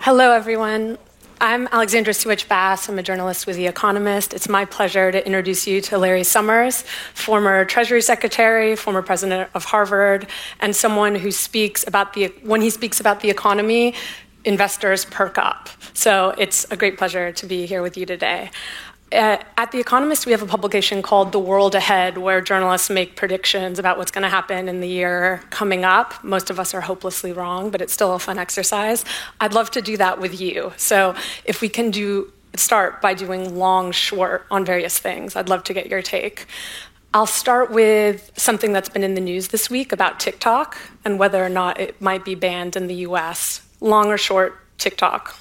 Hello, 0.00 0.30
everyone. 0.30 0.96
I'm 1.40 1.66
Alexandra 1.72 2.14
Suich 2.14 2.46
Bass. 2.46 2.88
I'm 2.88 3.00
a 3.00 3.02
journalist 3.02 3.48
with 3.48 3.56
The 3.56 3.66
Economist. 3.66 4.32
It's 4.32 4.48
my 4.48 4.64
pleasure 4.64 5.10
to 5.10 5.26
introduce 5.26 5.66
you 5.66 5.80
to 5.82 5.98
Larry 5.98 6.22
Summers, 6.22 6.82
former 7.14 7.64
Treasury 7.64 8.00
Secretary, 8.00 8.76
former 8.76 9.02
president 9.02 9.50
of 9.54 9.64
Harvard, 9.64 10.28
and 10.60 10.74
someone 10.74 11.16
who 11.16 11.32
speaks 11.32 11.84
about 11.84 12.14
the, 12.14 12.28
when 12.42 12.62
he 12.62 12.70
speaks 12.70 13.00
about 13.00 13.20
the 13.20 13.28
economy, 13.28 13.92
investors 14.44 15.04
perk 15.04 15.36
up. 15.36 15.68
So 15.94 16.32
it's 16.38 16.64
a 16.70 16.76
great 16.76 16.96
pleasure 16.96 17.32
to 17.32 17.46
be 17.46 17.66
here 17.66 17.82
with 17.82 17.96
you 17.96 18.06
today. 18.06 18.52
Uh, 19.10 19.38
at 19.56 19.72
The 19.72 19.80
Economist, 19.80 20.26
we 20.26 20.32
have 20.32 20.42
a 20.42 20.46
publication 20.46 21.00
called 21.00 21.32
The 21.32 21.38
World 21.38 21.74
Ahead, 21.74 22.18
where 22.18 22.42
journalists 22.42 22.90
make 22.90 23.16
predictions 23.16 23.78
about 23.78 23.96
what's 23.96 24.10
going 24.10 24.22
to 24.22 24.28
happen 24.28 24.68
in 24.68 24.80
the 24.80 24.88
year 24.88 25.40
coming 25.48 25.82
up. 25.82 26.22
Most 26.22 26.50
of 26.50 26.60
us 26.60 26.74
are 26.74 26.82
hopelessly 26.82 27.32
wrong, 27.32 27.70
but 27.70 27.80
it's 27.80 27.92
still 27.92 28.14
a 28.14 28.18
fun 28.18 28.38
exercise. 28.38 29.06
I'd 29.40 29.54
love 29.54 29.70
to 29.72 29.80
do 29.80 29.96
that 29.96 30.20
with 30.20 30.38
you. 30.38 30.74
So 30.76 31.14
if 31.46 31.62
we 31.62 31.70
can 31.70 31.90
do 31.90 32.30
start 32.54 33.00
by 33.00 33.14
doing 33.14 33.56
long, 33.56 33.92
short 33.92 34.44
on 34.50 34.66
various 34.66 34.98
things, 34.98 35.36
I'd 35.36 35.48
love 35.48 35.64
to 35.64 35.72
get 35.72 35.86
your 35.86 36.02
take. 36.02 36.46
I'll 37.14 37.24
start 37.24 37.70
with 37.70 38.30
something 38.36 38.74
that's 38.74 38.90
been 38.90 39.04
in 39.04 39.14
the 39.14 39.22
news 39.22 39.48
this 39.48 39.70
week 39.70 39.90
about 39.90 40.20
TikTok 40.20 40.76
and 41.06 41.18
whether 41.18 41.42
or 41.42 41.48
not 41.48 41.80
it 41.80 41.98
might 42.02 42.26
be 42.26 42.34
banned 42.34 42.76
in 42.76 42.88
the 42.88 42.96
US. 42.96 43.62
Long 43.80 44.08
or 44.08 44.18
short 44.18 44.60
TikTok? 44.76 45.34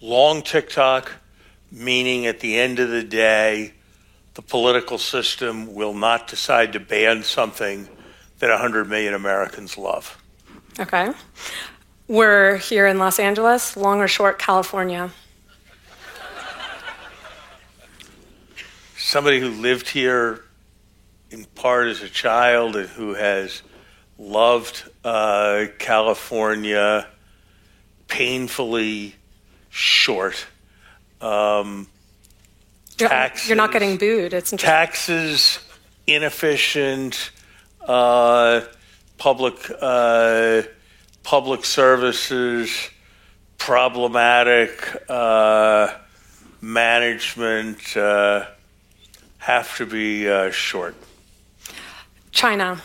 Long 0.00 0.42
TikTok 0.42 1.19
meaning 1.70 2.26
at 2.26 2.40
the 2.40 2.58
end 2.58 2.78
of 2.78 2.90
the 2.90 3.02
day, 3.02 3.72
the 4.34 4.42
political 4.42 4.98
system 4.98 5.74
will 5.74 5.94
not 5.94 6.28
decide 6.28 6.72
to 6.72 6.80
ban 6.80 7.22
something 7.22 7.88
that 8.38 8.50
100 8.50 8.88
million 8.88 9.14
Americans 9.14 9.76
love. 9.76 10.16
Okay. 10.78 11.10
We're 12.08 12.56
here 12.56 12.86
in 12.86 12.98
Los 12.98 13.18
Angeles, 13.18 13.76
long 13.76 14.00
or 14.00 14.08
short 14.08 14.38
California? 14.38 15.10
Somebody 18.96 19.40
who 19.40 19.50
lived 19.50 19.88
here 19.88 20.44
in 21.30 21.44
part 21.44 21.88
as 21.88 22.02
a 22.02 22.08
child 22.08 22.76
and 22.76 22.88
who 22.88 23.14
has 23.14 23.62
loved 24.18 24.90
uh, 25.04 25.66
California 25.78 27.06
painfully 28.08 29.14
short 29.68 30.46
um, 31.20 31.86
taxes. 32.96 33.48
You're 33.48 33.56
not 33.56 33.72
getting 33.72 33.96
booed. 33.96 34.32
It's 34.32 34.50
taxes, 34.52 35.58
inefficient, 36.06 37.30
uh, 37.86 38.62
public 39.18 39.70
uh, 39.80 40.62
public 41.22 41.64
services, 41.64 42.90
problematic 43.58 44.70
uh, 45.08 45.94
management 46.60 47.96
uh, 47.96 48.46
have 49.38 49.76
to 49.76 49.86
be 49.86 50.28
uh, 50.28 50.50
short. 50.50 50.94
China. 52.32 52.80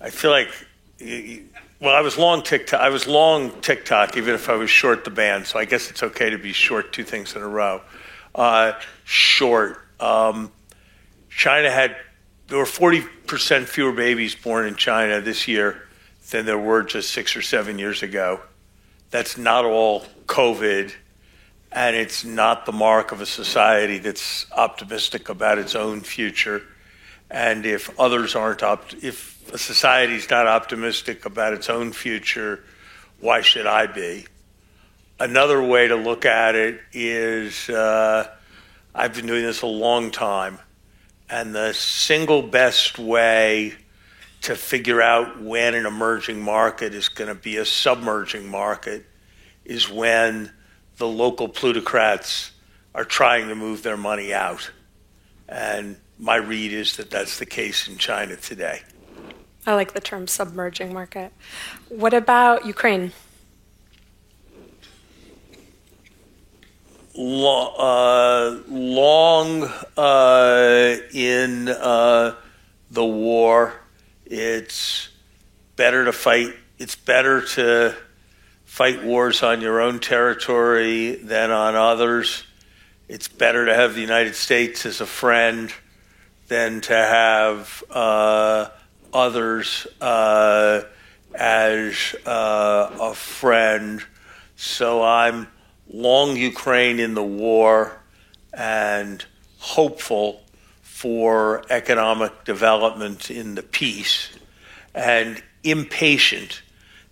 I 0.00 0.08
feel 0.10 0.30
like 0.30 0.48
well, 1.80 1.94
I 1.94 2.02
was 2.02 2.18
long 2.18 2.42
TikTok. 2.42 2.80
I 2.80 2.90
was 2.90 3.06
long 3.06 3.58
TikTok, 3.62 4.16
even 4.16 4.34
if 4.34 4.50
I 4.50 4.54
was 4.54 4.68
short 4.68 5.04
the 5.04 5.10
band. 5.10 5.46
So 5.46 5.58
I 5.58 5.64
guess 5.64 5.90
it's 5.90 6.02
okay 6.02 6.28
to 6.30 6.38
be 6.38 6.52
short 6.52 6.92
two 6.92 7.04
things 7.04 7.34
in 7.34 7.42
a 7.42 7.48
row. 7.48 7.80
Uh, 8.34 8.72
short. 9.04 9.78
Um, 9.98 10.52
China 11.30 11.70
had 11.70 11.96
there 12.48 12.58
were 12.58 12.66
forty 12.66 13.00
percent 13.26 13.66
fewer 13.68 13.92
babies 13.92 14.34
born 14.34 14.66
in 14.66 14.76
China 14.76 15.20
this 15.22 15.48
year 15.48 15.88
than 16.30 16.44
there 16.44 16.58
were 16.58 16.82
just 16.82 17.12
six 17.12 17.34
or 17.34 17.42
seven 17.42 17.78
years 17.78 18.02
ago. 18.02 18.40
That's 19.10 19.38
not 19.38 19.64
all 19.64 20.04
COVID, 20.26 20.92
and 21.72 21.96
it's 21.96 22.24
not 22.24 22.66
the 22.66 22.72
mark 22.72 23.10
of 23.10 23.20
a 23.20 23.26
society 23.26 23.98
that's 23.98 24.46
optimistic 24.52 25.30
about 25.30 25.58
its 25.58 25.74
own 25.74 26.02
future. 26.02 26.62
And 27.30 27.64
if 27.64 27.98
others 27.98 28.34
aren't 28.34 28.62
up, 28.62 28.92
if 29.02 29.39
a 29.52 29.58
society 29.58 30.14
is 30.14 30.30
not 30.30 30.46
optimistic 30.46 31.26
about 31.26 31.52
its 31.52 31.68
own 31.68 31.92
future, 31.92 32.64
why 33.20 33.40
should 33.40 33.66
I 33.66 33.86
be? 33.86 34.26
Another 35.18 35.62
way 35.62 35.88
to 35.88 35.96
look 35.96 36.24
at 36.24 36.54
it 36.54 36.80
is 36.92 37.68
uh, 37.68 38.30
I've 38.94 39.14
been 39.14 39.26
doing 39.26 39.42
this 39.42 39.62
a 39.62 39.66
long 39.66 40.10
time, 40.10 40.58
and 41.28 41.54
the 41.54 41.72
single 41.74 42.42
best 42.42 42.98
way 42.98 43.74
to 44.42 44.56
figure 44.56 45.02
out 45.02 45.42
when 45.42 45.74
an 45.74 45.84
emerging 45.84 46.40
market 46.40 46.94
is 46.94 47.08
going 47.08 47.28
to 47.28 47.34
be 47.34 47.58
a 47.58 47.64
submerging 47.64 48.48
market 48.48 49.04
is 49.64 49.90
when 49.90 50.50
the 50.96 51.06
local 51.06 51.48
plutocrats 51.48 52.52
are 52.94 53.04
trying 53.04 53.48
to 53.48 53.54
move 53.54 53.82
their 53.82 53.96
money 53.96 54.32
out. 54.32 54.70
And 55.48 55.96
my 56.18 56.36
read 56.36 56.72
is 56.72 56.96
that 56.96 57.10
that's 57.10 57.38
the 57.38 57.46
case 57.46 57.88
in 57.88 57.98
China 57.98 58.36
today. 58.36 58.80
I 59.66 59.74
like 59.74 59.92
the 59.92 60.00
term 60.00 60.26
submerging 60.26 60.92
market. 60.92 61.32
What 61.88 62.14
about 62.14 62.64
Ukraine? 62.64 63.12
Long, 67.14 67.74
uh, 67.78 68.62
long 68.68 69.64
uh, 69.96 70.96
in 71.12 71.68
uh, 71.68 72.34
the 72.90 73.04
war, 73.04 73.74
it's 74.24 75.10
better 75.76 76.04
to 76.06 76.12
fight. 76.12 76.54
It's 76.78 76.96
better 76.96 77.42
to 77.42 77.94
fight 78.64 79.04
wars 79.04 79.42
on 79.42 79.60
your 79.60 79.80
own 79.80 79.98
territory 79.98 81.16
than 81.16 81.50
on 81.50 81.74
others. 81.74 82.44
It's 83.08 83.28
better 83.28 83.66
to 83.66 83.74
have 83.74 83.94
the 83.94 84.00
United 84.00 84.34
States 84.34 84.86
as 84.86 85.00
a 85.00 85.06
friend 85.06 85.70
than 86.48 86.80
to 86.82 86.94
have 86.94 87.84
uh, 87.90 88.68
others 89.12 89.86
uh, 90.00 90.82
as 91.34 92.14
uh, 92.26 92.90
a 93.00 93.14
friend. 93.14 94.02
So 94.56 95.02
I'm 95.02 95.48
long 95.88 96.36
Ukraine 96.36 97.00
in 97.00 97.14
the 97.14 97.22
war 97.22 98.00
and 98.52 99.24
hopeful 99.58 100.42
for 100.82 101.62
economic 101.70 102.44
development 102.44 103.30
in 103.30 103.54
the 103.54 103.62
peace 103.62 104.30
and 104.94 105.42
impatient 105.62 106.62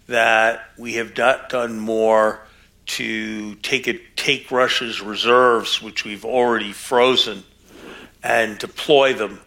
that 0.09 0.71
we 0.77 0.95
have 0.95 1.17
not 1.17 1.49
done 1.49 1.79
more 1.79 2.41
to 2.87 3.55
take 3.57 3.87
it, 3.87 4.17
take 4.17 4.51
Russia's 4.51 5.01
reserves, 5.01 5.83
which 5.83 6.05
we've 6.05 6.25
already 6.25 6.73
frozen, 6.73 7.45
and 8.23 8.59
deploy 8.59 9.13
them 9.13 9.41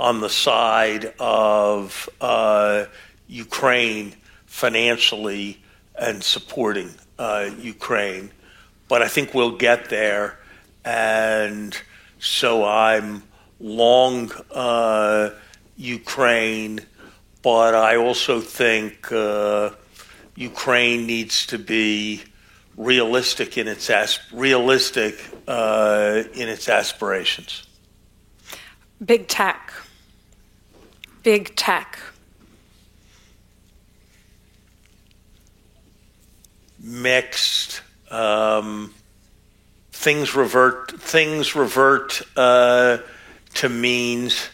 on 0.00 0.22
the 0.22 0.30
side 0.30 1.12
of 1.20 2.08
uh, 2.22 2.86
Ukraine 3.28 4.14
financially 4.46 5.62
and 5.94 6.24
supporting 6.24 6.90
uh, 7.18 7.50
Ukraine. 7.60 8.30
But 8.88 9.02
I 9.02 9.08
think 9.08 9.34
we'll 9.34 9.58
get 9.58 9.90
there. 9.90 10.38
And 10.86 11.78
so 12.18 12.64
I'm 12.64 13.24
long 13.60 14.32
uh, 14.50 15.32
Ukraine, 15.76 16.80
but 17.42 17.74
I 17.74 17.96
also 17.96 18.40
think 18.40 19.12
uh, 19.12 19.68
Ukraine 20.34 21.06
needs 21.06 21.44
to 21.48 21.58
be 21.58 22.22
realistic 22.78 23.58
in 23.58 23.68
its 23.68 23.90
realistic 24.32 25.14
uh, 25.46 26.22
in 26.32 26.48
its 26.48 26.70
aspirations. 26.70 27.66
Big 29.04 29.28
tech 29.28 29.70
big 31.22 31.54
tech? 31.56 31.98
Mixed. 36.78 37.82
Um, 38.10 38.94
things 39.92 40.34
revert. 40.34 41.00
Things 41.00 41.54
revert 41.54 42.22
uh, 42.36 42.98
to 43.54 43.68
means. 43.68 44.48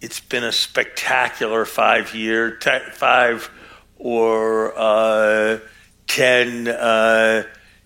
It's 0.00 0.20
been 0.20 0.44
a 0.44 0.52
spectacular 0.52 1.64
five 1.64 2.14
year, 2.14 2.56
te- 2.56 2.90
five 2.92 3.50
or 3.98 4.72
uh, 4.76 5.58
ten 6.06 6.68
uh, 6.68 7.44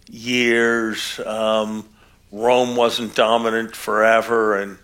years. 0.09 1.21
Um, 1.25 1.89
Rome 2.33 2.77
wasn't 2.77 3.15
dominant 3.15 3.75
forever, 3.75 4.57
and 4.57 4.79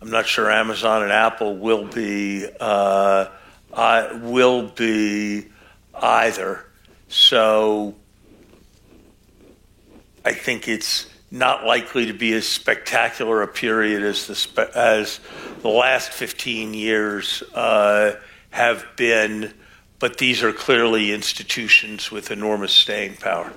I'm 0.00 0.10
not 0.10 0.26
sure 0.26 0.50
Amazon 0.50 1.02
and 1.02 1.12
Apple 1.12 1.56
will 1.56 1.86
be 1.86 2.46
uh, 2.60 3.26
I, 3.72 4.12
will 4.12 4.68
be 4.68 5.46
either. 5.94 6.66
So 7.08 7.94
I 10.24 10.32
think 10.32 10.68
it's 10.68 11.08
not 11.30 11.64
likely 11.64 12.06
to 12.06 12.12
be 12.12 12.32
as 12.32 12.46
spectacular 12.46 13.42
a 13.42 13.48
period 13.48 14.02
as 14.02 14.26
the 14.26 14.34
spe- 14.34 14.74
as 14.74 15.20
the 15.62 15.68
last 15.68 16.12
15 16.12 16.74
years 16.74 17.42
uh, 17.54 18.16
have 18.50 18.86
been, 18.96 19.52
but 19.98 20.18
these 20.18 20.42
are 20.42 20.52
clearly 20.52 21.12
institutions 21.12 22.10
with 22.10 22.30
enormous 22.30 22.72
staying 22.72 23.16
power. 23.16 23.52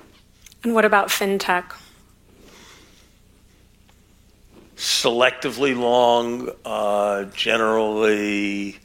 And 0.62 0.74
what 0.74 0.84
about 0.84 1.08
fintech? 1.08 1.72
Selectively 4.80 5.78
long, 5.78 6.48
uh, 6.64 7.24
generally 7.24 8.78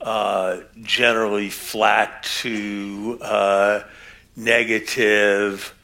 uh, 0.00 0.60
generally 0.80 1.50
flat 1.50 2.22
to 2.22 3.18
uh, 3.20 3.82
negative. 4.34 5.74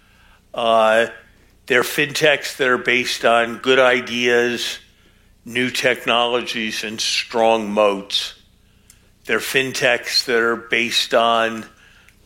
Uh, 0.55 1.09
they're 1.67 1.83
fintechs 1.83 2.57
that 2.57 2.67
are 2.67 2.79
based 2.79 3.27
on 3.27 3.59
good 3.59 3.79
ideas, 3.79 4.79
new 5.45 5.69
technologies, 5.69 6.83
and 6.83 6.99
strong 6.99 7.71
moats. 7.71 8.41
They're 9.27 9.39
fintechs 9.39 10.25
that 10.25 10.39
are 10.39 10.57
based 10.57 11.13
on 11.13 11.67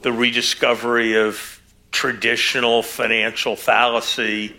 the 0.03 0.13
rediscovery 0.13 1.17
of 1.17 1.61
traditional 1.91 2.85
financial 2.85 3.57
fallacy, 3.57 4.55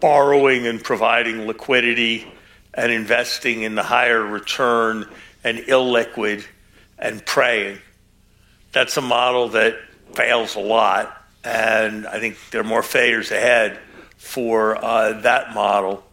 borrowing 0.00 0.66
and 0.66 0.82
providing 0.82 1.46
liquidity, 1.46 2.32
and 2.74 2.92
investing 2.92 3.62
in 3.62 3.74
the 3.74 3.82
higher 3.82 4.22
return 4.22 5.08
and 5.42 5.58
illiquid 5.58 6.44
and 6.98 7.24
praying. 7.24 7.78
That's 8.72 8.96
a 8.96 9.02
model 9.02 9.48
that 9.50 9.76
fails 10.12 10.54
a 10.56 10.60
lot, 10.60 11.16
and 11.44 12.06
I 12.06 12.20
think 12.20 12.36
there 12.50 12.60
are 12.60 12.64
more 12.64 12.82
failures 12.82 13.30
ahead 13.30 13.78
for 14.16 14.76
uh, 14.84 15.20
that 15.22 15.54
model. 15.54 16.04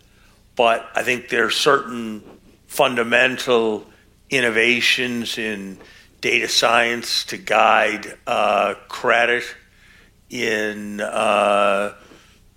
But 0.55 0.87
I 0.95 1.03
think 1.03 1.29
there 1.29 1.45
are 1.45 1.51
certain 1.51 2.23
fundamental 2.67 3.85
innovations 4.29 5.37
in 5.37 5.77
data 6.21 6.47
science 6.47 7.25
to 7.25 7.37
guide 7.37 8.17
uh, 8.25 8.75
credit, 8.87 9.43
in 10.29 11.01
uh, 11.01 11.93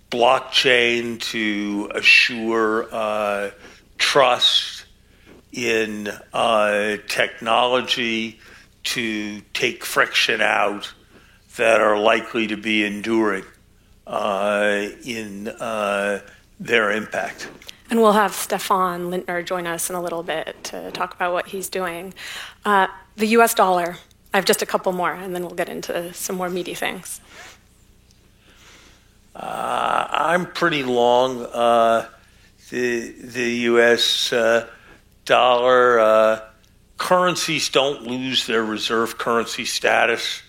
blockchain 0.09 1.19
to 1.19 1.91
assure 1.93 2.87
uh, 2.93 3.51
trust, 3.97 4.77
in 5.57 6.07
uh, 6.33 6.97
technology 7.07 8.39
to 8.83 9.41
take 9.53 9.83
friction 9.83 10.39
out 10.39 10.93
that 11.57 11.81
are 11.81 11.99
likely 11.99 12.47
to 12.47 12.55
be 12.55 12.85
enduring 12.85 13.43
uh, 14.05 14.87
in 15.03 15.47
uh, 15.47 16.19
their 16.59 16.91
impact. 16.91 17.49
And 17.89 18.01
we'll 18.01 18.13
have 18.13 18.33
Stephane 18.33 19.09
Lintner 19.09 19.43
join 19.43 19.65
us 19.65 19.89
in 19.89 19.95
a 19.95 20.01
little 20.01 20.21
bit 20.21 20.63
to 20.65 20.91
talk 20.91 21.15
about 21.15 21.33
what 21.33 21.47
he's 21.47 21.69
doing. 21.69 22.13
Uh, 22.63 22.87
the 23.15 23.27
US 23.27 23.55
dollar, 23.55 23.97
I 24.33 24.37
have 24.37 24.45
just 24.45 24.61
a 24.61 24.65
couple 24.65 24.91
more, 24.91 25.13
and 25.13 25.33
then 25.33 25.41
we'll 25.41 25.55
get 25.55 25.69
into 25.69 26.13
some 26.13 26.35
more 26.35 26.49
meaty 26.49 26.75
things. 26.75 27.19
Uh, 29.37 30.07
I'm 30.09 30.47
pretty 30.47 30.81
long. 30.81 31.45
Uh, 31.45 32.07
the, 32.71 33.11
the 33.11 33.49
US 33.71 34.33
uh, 34.33 34.67
dollar 35.25 35.99
uh, 35.99 36.41
currencies 36.97 37.69
don't 37.69 38.01
lose 38.01 38.47
their 38.47 38.65
reserve 38.65 39.19
currency 39.19 39.63
status 39.63 40.41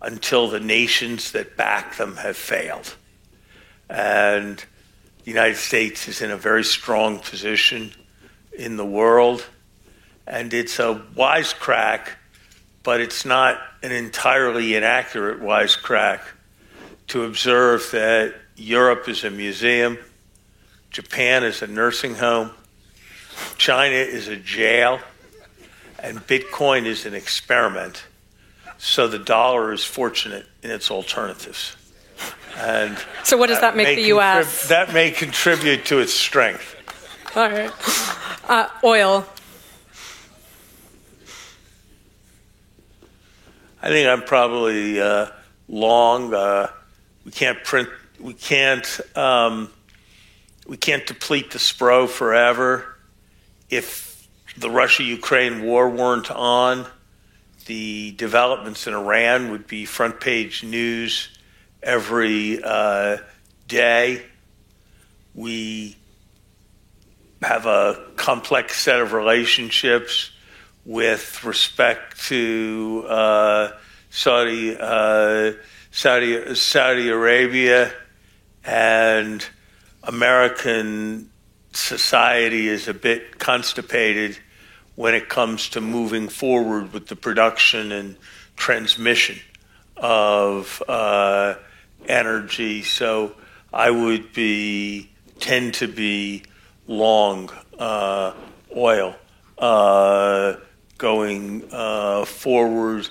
until 0.00 0.48
the 0.48 0.58
nations 0.58 1.32
that 1.32 1.58
back 1.58 1.96
them 1.96 2.16
have 2.16 2.36
failed. 2.36 2.96
And 3.90 4.56
the 4.56 5.30
United 5.30 5.58
States 5.58 6.08
is 6.08 6.22
in 6.22 6.30
a 6.30 6.38
very 6.38 6.64
strong 6.64 7.18
position 7.18 7.92
in 8.56 8.78
the 8.78 8.86
world. 8.86 9.44
And 10.26 10.54
it's 10.54 10.78
a 10.78 11.02
wisecrack, 11.14 12.08
but 12.84 13.02
it's 13.02 13.26
not 13.26 13.60
an 13.82 13.92
entirely 13.92 14.76
inaccurate 14.76 15.42
wisecrack 15.42 16.20
to 17.10 17.24
observe 17.24 17.90
that 17.90 18.34
Europe 18.56 19.08
is 19.08 19.24
a 19.24 19.30
museum, 19.30 19.98
Japan 20.90 21.42
is 21.42 21.60
a 21.60 21.66
nursing 21.66 22.14
home, 22.14 22.52
China 23.58 23.96
is 23.96 24.28
a 24.28 24.36
jail, 24.36 25.00
and 25.98 26.18
Bitcoin 26.20 26.86
is 26.86 27.06
an 27.06 27.14
experiment. 27.14 28.04
So 28.78 29.08
the 29.08 29.18
dollar 29.18 29.72
is 29.72 29.84
fortunate 29.84 30.46
in 30.62 30.70
its 30.70 30.88
alternatives. 30.88 31.76
And 32.56 32.96
so, 33.24 33.36
what 33.36 33.48
does 33.48 33.60
that, 33.60 33.74
that 33.74 33.76
make 33.76 33.96
the 33.96 34.04
U.S.? 34.08 34.66
Contrib- 34.66 34.68
that 34.68 34.92
may 34.92 35.10
contribute 35.10 35.84
to 35.86 35.98
its 35.98 36.14
strength. 36.14 36.76
All 37.34 37.50
right. 37.50 37.72
Uh, 38.48 38.68
oil. 38.84 39.26
I 43.82 43.88
think 43.88 44.08
I'm 44.08 44.22
probably 44.22 45.00
uh, 45.00 45.26
long. 45.68 46.32
Uh, 46.34 46.68
we 47.30 47.34
can't 47.34 47.62
print. 47.62 47.88
We 48.18 48.34
can't. 48.34 49.00
Um, 49.16 49.70
we 50.66 50.76
can't 50.76 51.06
deplete 51.06 51.52
the 51.52 51.60
SPRO 51.60 52.08
forever. 52.08 52.96
If 53.68 54.28
the 54.58 54.68
Russia-Ukraine 54.68 55.62
war 55.62 55.88
weren't 55.88 56.28
on, 56.28 56.86
the 57.66 58.10
developments 58.16 58.88
in 58.88 58.94
Iran 58.94 59.52
would 59.52 59.68
be 59.68 59.84
front 59.84 60.18
page 60.18 60.64
news 60.64 61.28
every 61.84 62.60
uh, 62.64 63.18
day. 63.68 64.22
We 65.32 65.96
have 67.42 67.66
a 67.66 68.08
complex 68.16 68.76
set 68.76 69.00
of 69.00 69.12
relationships 69.12 70.32
with 70.84 71.44
respect 71.44 72.24
to 72.24 73.04
uh, 73.08 73.70
Saudi, 74.10 74.76
uh, 74.76 75.52
Saudi, 75.92 76.54
Saudi 76.54 77.08
Arabia 77.08 77.92
and 78.64 79.44
American 80.04 81.30
society 81.72 82.68
is 82.68 82.86
a 82.86 82.94
bit 82.94 83.38
constipated 83.38 84.38
when 84.94 85.14
it 85.14 85.28
comes 85.28 85.70
to 85.70 85.80
moving 85.80 86.28
forward 86.28 86.92
with 86.92 87.08
the 87.08 87.16
production 87.16 87.90
and 87.90 88.16
transmission 88.56 89.38
of 89.96 90.80
uh, 90.88 91.54
energy. 92.06 92.82
So 92.82 93.34
I 93.72 93.90
would 93.90 94.32
be 94.32 95.10
tend 95.40 95.74
to 95.74 95.88
be 95.88 96.44
long 96.86 97.50
uh, 97.78 98.32
oil 98.76 99.16
uh, 99.58 100.54
going 100.98 101.68
uh, 101.72 102.24
forward, 102.26 103.08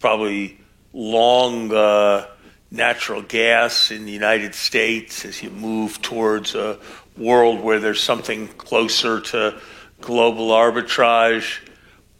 probably 0.00 0.58
long 0.92 1.72
uh, 1.72 2.26
natural 2.70 3.22
gas 3.22 3.90
in 3.90 4.04
the 4.04 4.12
United 4.12 4.54
States 4.54 5.24
as 5.24 5.42
you 5.42 5.50
move 5.50 6.00
towards 6.02 6.54
a 6.54 6.78
world 7.16 7.60
where 7.60 7.80
there's 7.80 8.02
something 8.02 8.48
closer 8.48 9.20
to 9.20 9.58
global 10.00 10.48
arbitrage, 10.48 11.60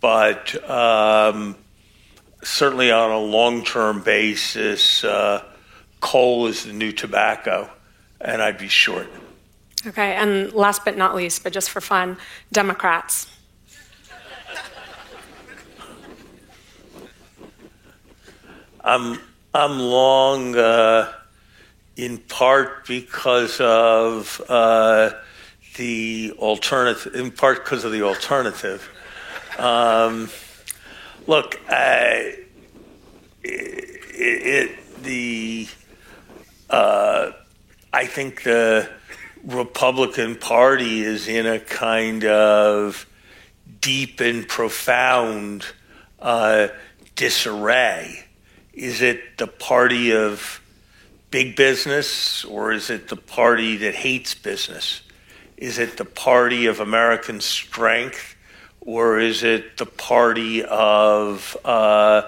but 0.01 0.69
um, 0.69 1.57
certainly 2.43 2.91
on 2.91 3.11
a 3.11 3.19
long 3.19 3.65
term 3.65 4.03
basis, 4.03 5.05
uh, 5.05 5.43
coal 6.01 6.47
is 6.47 6.65
the 6.65 6.73
new 6.73 6.93
tobacco, 6.93 7.71
and 8.21 8.43
I'd 8.43 8.59
be 8.59 8.69
short. 8.69 9.09
Okay, 9.87 10.15
and 10.15 10.53
last 10.53 10.85
but 10.85 10.97
not 10.97 11.15
least, 11.15 11.45
but 11.45 11.53
just 11.53 11.71
for 11.71 11.81
fun, 11.81 12.17
Democrats. 12.53 13.29
I'm 18.83 19.21
I'm 19.55 19.79
long 19.79 20.57
uh, 20.57 21.13
in 21.97 22.19
part 22.19 22.87
because 22.87 23.61
of 23.61 24.41
uh, 24.49 25.11
the 25.77 26.33
alternative, 26.39 27.15
in 27.15 27.31
part 27.31 27.65
because 27.65 27.85
of 27.85 27.93
the 27.93 28.03
alternative. 28.03 28.89
Um, 29.59 30.31
look, 31.27 31.61
I, 31.69 32.37
it, 33.43 34.01
it, 34.15 35.03
the 35.03 35.69
uh, 36.71 37.33
I 37.93 38.07
think 38.07 38.45
the 38.45 38.89
Republican 39.45 40.37
Party 40.37 41.01
is 41.01 41.27
in 41.27 41.47
a 41.47 41.59
kind 41.59 42.25
of 42.25 43.07
deep 43.81 44.21
and 44.21 44.47
profound 44.47 45.65
uh, 46.21 46.69
disarray 47.17 48.28
is 48.79 49.03
it 49.03 49.39
the 49.39 49.49
party 49.49 50.15
of 50.15 50.63
big 51.33 51.57
business 51.57 52.45
or 52.45 52.71
is 52.71 52.91
it 52.91 53.09
the 53.09 53.17
party 53.17 53.77
that 53.79 53.93
hates 53.93 54.35
business? 54.35 55.03
Is 55.57 55.81
it 55.81 55.97
the 55.97 56.05
party 56.05 56.67
of 56.67 56.79
American 56.79 57.41
strength 57.41 58.37
or 58.81 59.19
is 59.19 59.43
it 59.43 59.79
the 59.79 59.87
party 59.87 60.65
of 60.65 61.57
uh, 61.65 62.23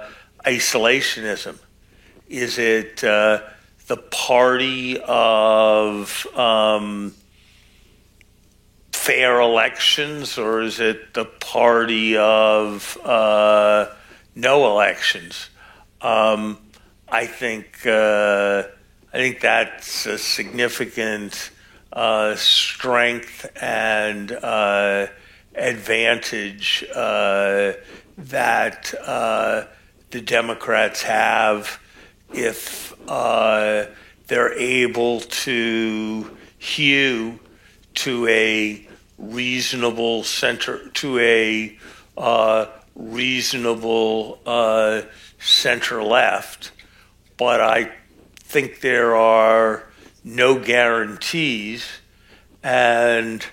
isolationism? 0.45 1.57
Is 2.29 2.59
it 2.59 3.05
uh, 3.05 3.43
the 3.87 3.99
party 3.99 4.99
of 5.07 6.27
um, 6.37 7.15
fair 8.91 9.41
elections 9.41 10.37
or 10.37 10.63
is 10.63 10.81
it 10.81 11.15
the 11.15 11.27
party 11.27 12.17
of 12.17 12.99
uh, 13.05 13.87
no 14.35 14.69
elections? 14.69 15.49
Um, 16.03 16.59
I 17.09 17.27
think 17.27 17.87
uh, 17.87 18.63
I 19.13 19.17
think 19.17 19.41
that's 19.41 20.07
a 20.07 20.17
significant 20.17 21.51
uh, 21.93 22.37
strength 22.37 23.51
and 23.61 24.31
uh, 24.33 25.09
advantage 25.55 26.85
uh, 26.95 27.73
that 28.17 28.95
uh, 29.05 29.65
the 30.11 30.21
Democrats 30.21 31.03
have 31.03 31.81
if 32.33 32.95
uh, 33.09 33.87
they're 34.29 34.55
able 34.55 35.21
to 35.21 36.37
hew 36.59 37.39
to 37.95 38.29
a 38.29 38.87
reasonable 39.19 40.23
center 40.23 40.89
to 40.91 41.19
a 41.19 41.77
reasonable 42.95 44.39
center 45.41 46.03
left, 46.03 46.71
but 47.37 47.61
I 47.61 47.93
think 48.37 48.81
there 48.81 49.17
are 49.17 49.85
no 50.23 50.59
guarantees, 50.59 51.87
and 52.63 53.45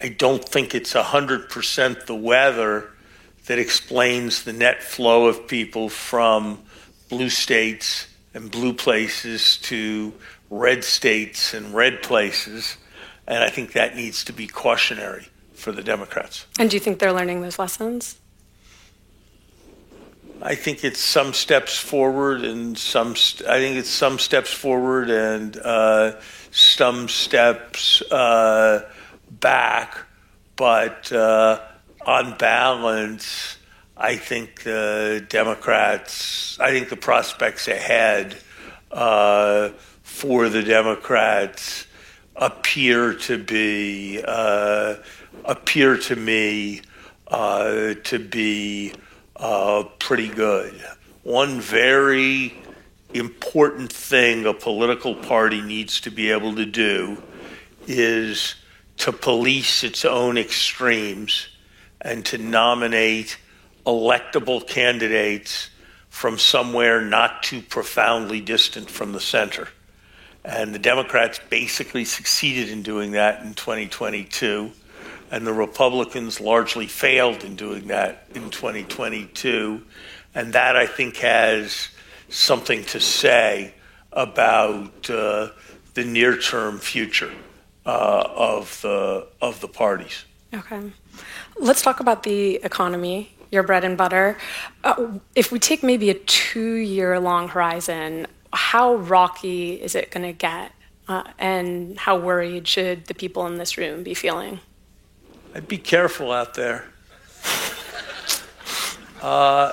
I 0.00 0.08
don't 0.08 0.46
think 0.46 0.74
it's 0.74 0.92
100% 0.92 2.06
the 2.06 2.14
weather 2.14 2.90
that 3.46 3.58
explains 3.58 4.44
the 4.44 4.52
net 4.52 4.82
flow 4.82 5.26
of 5.26 5.46
people 5.46 5.88
from 5.88 6.60
blue 7.08 7.30
states 7.30 8.06
and 8.32 8.50
blue 8.50 8.72
places 8.72 9.58
to 9.58 10.12
red 10.50 10.84
states 10.84 11.54
and 11.54 11.74
red 11.74 12.02
places. 12.02 12.76
And 13.26 13.42
I 13.42 13.48
think 13.48 13.72
that 13.72 13.96
needs 13.96 14.24
to 14.24 14.32
be 14.32 14.46
cautionary 14.46 15.28
for 15.54 15.72
the 15.72 15.82
Democrats. 15.82 16.46
And 16.58 16.68
do 16.68 16.76
you 16.76 16.80
think 16.80 16.98
they're 16.98 17.12
learning 17.12 17.42
those 17.42 17.58
lessons? 17.58 18.18
I 20.46 20.56
think 20.56 20.84
it's 20.84 21.00
some 21.00 21.32
steps 21.32 21.78
forward 21.78 22.44
and 22.44 22.76
some. 22.76 23.16
St- 23.16 23.48
I 23.48 23.60
think 23.60 23.78
it's 23.78 23.88
some 23.88 24.18
steps 24.18 24.52
forward 24.52 25.08
and 25.08 25.56
uh, 25.56 26.20
some 26.50 27.08
steps 27.08 28.02
uh, 28.12 28.86
back, 29.30 29.96
but 30.54 31.10
uh, 31.10 31.62
on 32.04 32.36
balance, 32.36 33.56
I 33.96 34.16
think 34.16 34.64
the 34.64 35.24
Democrats. 35.30 36.60
I 36.60 36.72
think 36.72 36.90
the 36.90 36.96
prospects 36.98 37.66
ahead 37.66 38.36
uh, 38.92 39.70
for 40.02 40.50
the 40.50 40.62
Democrats 40.62 41.86
appear 42.36 43.14
to 43.14 43.38
be 43.38 44.22
uh, 44.22 44.96
appear 45.46 45.96
to 45.96 46.16
me 46.16 46.82
uh, 47.28 47.94
to 48.04 48.18
be 48.18 48.92
uh, 49.44 49.84
pretty 49.98 50.28
good. 50.28 50.72
One 51.22 51.60
very 51.60 52.54
important 53.12 53.92
thing 53.92 54.46
a 54.46 54.54
political 54.54 55.14
party 55.14 55.60
needs 55.60 56.00
to 56.00 56.10
be 56.10 56.30
able 56.30 56.54
to 56.54 56.64
do 56.64 57.22
is 57.86 58.54
to 58.96 59.12
police 59.12 59.84
its 59.84 60.06
own 60.06 60.38
extremes 60.38 61.48
and 62.00 62.24
to 62.24 62.38
nominate 62.38 63.36
electable 63.86 64.66
candidates 64.66 65.68
from 66.08 66.38
somewhere 66.38 67.02
not 67.02 67.42
too 67.42 67.60
profoundly 67.60 68.40
distant 68.40 68.88
from 68.88 69.12
the 69.12 69.20
center. 69.20 69.68
And 70.42 70.74
the 70.74 70.78
Democrats 70.78 71.38
basically 71.50 72.06
succeeded 72.06 72.70
in 72.70 72.82
doing 72.82 73.12
that 73.12 73.42
in 73.42 73.52
2022 73.52 74.72
and 75.30 75.46
the 75.46 75.52
Republicans 75.52 76.40
largely 76.40 76.86
failed 76.86 77.44
in 77.44 77.56
doing 77.56 77.88
that 77.88 78.26
in 78.34 78.50
2022. 78.50 79.82
And 80.34 80.52
that, 80.52 80.76
I 80.76 80.86
think, 80.86 81.16
has 81.18 81.88
something 82.28 82.84
to 82.84 83.00
say 83.00 83.74
about 84.12 85.08
uh, 85.10 85.48
the 85.94 86.04
near 86.04 86.36
term 86.36 86.78
future 86.78 87.32
uh, 87.86 88.24
of, 88.34 88.80
the, 88.82 89.26
of 89.40 89.60
the 89.60 89.68
parties. 89.68 90.24
Okay. 90.52 90.90
Let's 91.58 91.82
talk 91.82 92.00
about 92.00 92.22
the 92.22 92.56
economy, 92.56 93.34
your 93.50 93.62
bread 93.62 93.84
and 93.84 93.96
butter. 93.96 94.36
Uh, 94.82 95.18
if 95.34 95.52
we 95.52 95.58
take 95.58 95.82
maybe 95.82 96.10
a 96.10 96.14
two 96.14 96.74
year 96.74 97.18
long 97.18 97.48
horizon, 97.48 98.26
how 98.52 98.96
rocky 98.96 99.74
is 99.74 99.94
it 99.94 100.10
going 100.10 100.26
to 100.26 100.32
get? 100.32 100.72
Uh, 101.06 101.24
and 101.38 101.98
how 101.98 102.16
worried 102.16 102.66
should 102.66 103.06
the 103.06 103.14
people 103.14 103.46
in 103.46 103.56
this 103.56 103.76
room 103.76 104.02
be 104.02 104.14
feeling? 104.14 104.60
I'd 105.54 105.68
be 105.68 105.78
careful 105.78 106.32
out 106.32 106.54
there. 106.54 106.84
Uh, 109.22 109.70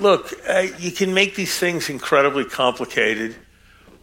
look, 0.00 0.32
uh, 0.48 0.66
you 0.80 0.90
can 0.90 1.14
make 1.14 1.36
these 1.36 1.56
things 1.56 1.88
incredibly 1.88 2.44
complicated, 2.44 3.36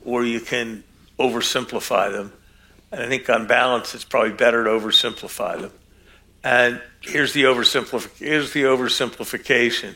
or 0.06 0.24
you 0.24 0.40
can 0.40 0.86
oversimplify 1.20 2.10
them. 2.10 2.32
And 2.90 3.02
I 3.02 3.08
think, 3.10 3.30
on 3.30 3.48
balance, 3.48 3.94
it's 3.94 4.06
probably 4.06 4.32
better 4.32 4.64
to 4.64 4.70
oversimplify 4.70 5.60
them. 5.60 5.72
And 6.42 6.82
here's 7.02 7.34
the, 7.34 7.42
here's 7.42 7.74
the 8.54 8.64
oversimplification 8.64 9.96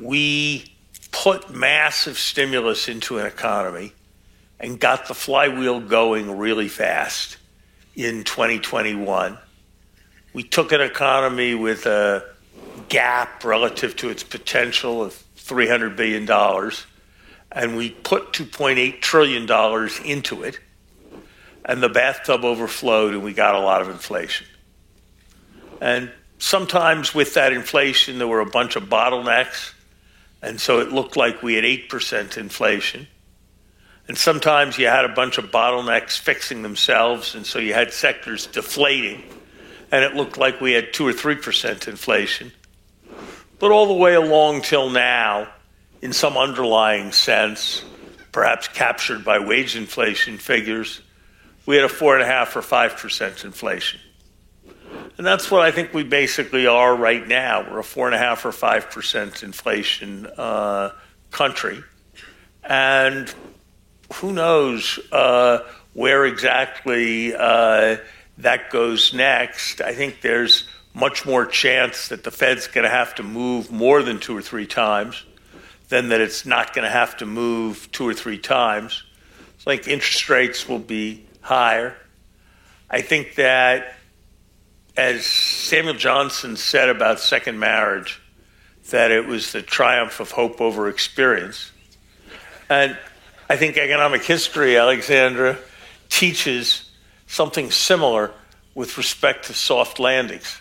we 0.00 0.72
put 1.12 1.50
massive 1.50 2.18
stimulus 2.18 2.88
into 2.88 3.18
an 3.18 3.26
economy 3.26 3.92
and 4.58 4.80
got 4.80 5.08
the 5.08 5.14
flywheel 5.14 5.80
going 5.80 6.38
really 6.38 6.68
fast 6.68 7.36
in 7.94 8.24
2021 8.24 9.38
we 10.34 10.42
took 10.42 10.72
an 10.72 10.80
economy 10.80 11.54
with 11.54 11.86
a 11.86 12.24
gap 12.88 13.44
relative 13.44 13.96
to 13.96 14.10
its 14.10 14.24
potential 14.24 15.02
of 15.02 15.14
$300 15.36 15.96
billion, 15.96 16.28
and 17.52 17.76
we 17.76 17.90
put 17.90 18.32
$2.8 18.32 19.00
trillion 19.00 19.44
into 20.04 20.42
it, 20.42 20.58
and 21.64 21.82
the 21.82 21.88
bathtub 21.88 22.44
overflowed, 22.44 23.14
and 23.14 23.22
we 23.22 23.32
got 23.32 23.54
a 23.54 23.60
lot 23.60 23.80
of 23.80 23.88
inflation. 23.88 24.46
And 25.80 26.10
sometimes 26.38 27.14
with 27.14 27.34
that 27.34 27.52
inflation, 27.52 28.18
there 28.18 28.28
were 28.28 28.40
a 28.40 28.46
bunch 28.46 28.74
of 28.74 28.84
bottlenecks, 28.84 29.72
and 30.42 30.60
so 30.60 30.80
it 30.80 30.90
looked 30.90 31.16
like 31.16 31.42
we 31.42 31.54
had 31.54 31.64
8% 31.64 32.36
inflation. 32.36 33.06
And 34.08 34.18
sometimes 34.18 34.78
you 34.78 34.86
had 34.88 35.04
a 35.04 35.14
bunch 35.14 35.38
of 35.38 35.46
bottlenecks 35.46 36.18
fixing 36.18 36.62
themselves, 36.62 37.36
and 37.36 37.46
so 37.46 37.60
you 37.60 37.72
had 37.72 37.92
sectors 37.92 38.46
deflating 38.46 39.22
and 39.90 40.04
it 40.04 40.14
looked 40.14 40.36
like 40.36 40.60
we 40.60 40.72
had 40.72 40.92
2 40.92 41.06
or 41.06 41.12
3% 41.12 41.88
inflation. 41.88 42.52
But 43.58 43.70
all 43.70 43.86
the 43.86 43.94
way 43.94 44.14
along 44.14 44.62
till 44.62 44.90
now, 44.90 45.48
in 46.02 46.12
some 46.12 46.36
underlying 46.36 47.12
sense, 47.12 47.84
perhaps 48.32 48.68
captured 48.68 49.24
by 49.24 49.38
wage 49.38 49.76
inflation 49.76 50.38
figures, 50.38 51.00
we 51.66 51.76
had 51.76 51.84
a 51.84 51.88
4.5 51.88 52.56
or 52.56 52.60
5% 52.60 53.44
inflation. 53.44 54.00
And 55.16 55.26
that's 55.26 55.50
what 55.50 55.62
I 55.62 55.70
think 55.70 55.94
we 55.94 56.02
basically 56.02 56.66
are 56.66 56.94
right 56.94 57.26
now. 57.26 57.62
We're 57.70 57.80
a 57.80 57.82
4.5 57.82 58.44
or 58.46 58.50
5% 58.50 59.42
inflation 59.42 60.26
uh, 60.36 60.90
country. 61.30 61.82
And 62.64 63.32
who 64.14 64.32
knows 64.32 64.98
uh, 65.12 65.60
where 65.92 66.26
exactly 66.26 67.34
uh, 67.34 67.96
that 68.38 68.70
goes 68.70 69.14
next, 69.14 69.80
I 69.80 69.94
think 69.94 70.20
there's 70.20 70.64
much 70.92 71.26
more 71.26 71.44
chance 71.44 72.08
that 72.08 72.24
the 72.24 72.30
Fed's 72.30 72.66
going 72.68 72.84
to 72.84 72.90
have 72.90 73.14
to 73.16 73.22
move 73.22 73.70
more 73.70 74.02
than 74.02 74.20
two 74.20 74.36
or 74.36 74.42
three 74.42 74.66
times 74.66 75.24
than 75.88 76.08
that 76.08 76.20
it's 76.20 76.46
not 76.46 76.72
going 76.72 76.84
to 76.84 76.90
have 76.90 77.16
to 77.18 77.26
move 77.26 77.90
two 77.92 78.06
or 78.06 78.14
three 78.14 78.38
times. 78.38 79.04
I 79.60 79.76
think 79.76 79.88
interest 79.88 80.28
rates 80.28 80.68
will 80.68 80.78
be 80.78 81.26
higher. 81.40 81.96
I 82.90 83.00
think 83.00 83.36
that, 83.36 83.96
as 84.96 85.26
Samuel 85.26 85.94
Johnson 85.94 86.56
said 86.56 86.88
about 86.88 87.18
second 87.18 87.58
marriage, 87.58 88.20
that 88.90 89.10
it 89.10 89.26
was 89.26 89.52
the 89.52 89.62
triumph 89.62 90.20
of 90.20 90.30
hope 90.30 90.60
over 90.60 90.88
experience. 90.88 91.72
And 92.68 92.96
I 93.48 93.56
think 93.56 93.76
economic 93.76 94.22
history, 94.22 94.76
Alexandra, 94.76 95.58
teaches 96.08 96.83
something 97.34 97.70
similar 97.70 98.30
with 98.74 98.96
respect 98.96 99.46
to 99.46 99.54
soft 99.54 99.98
landings. 99.98 100.60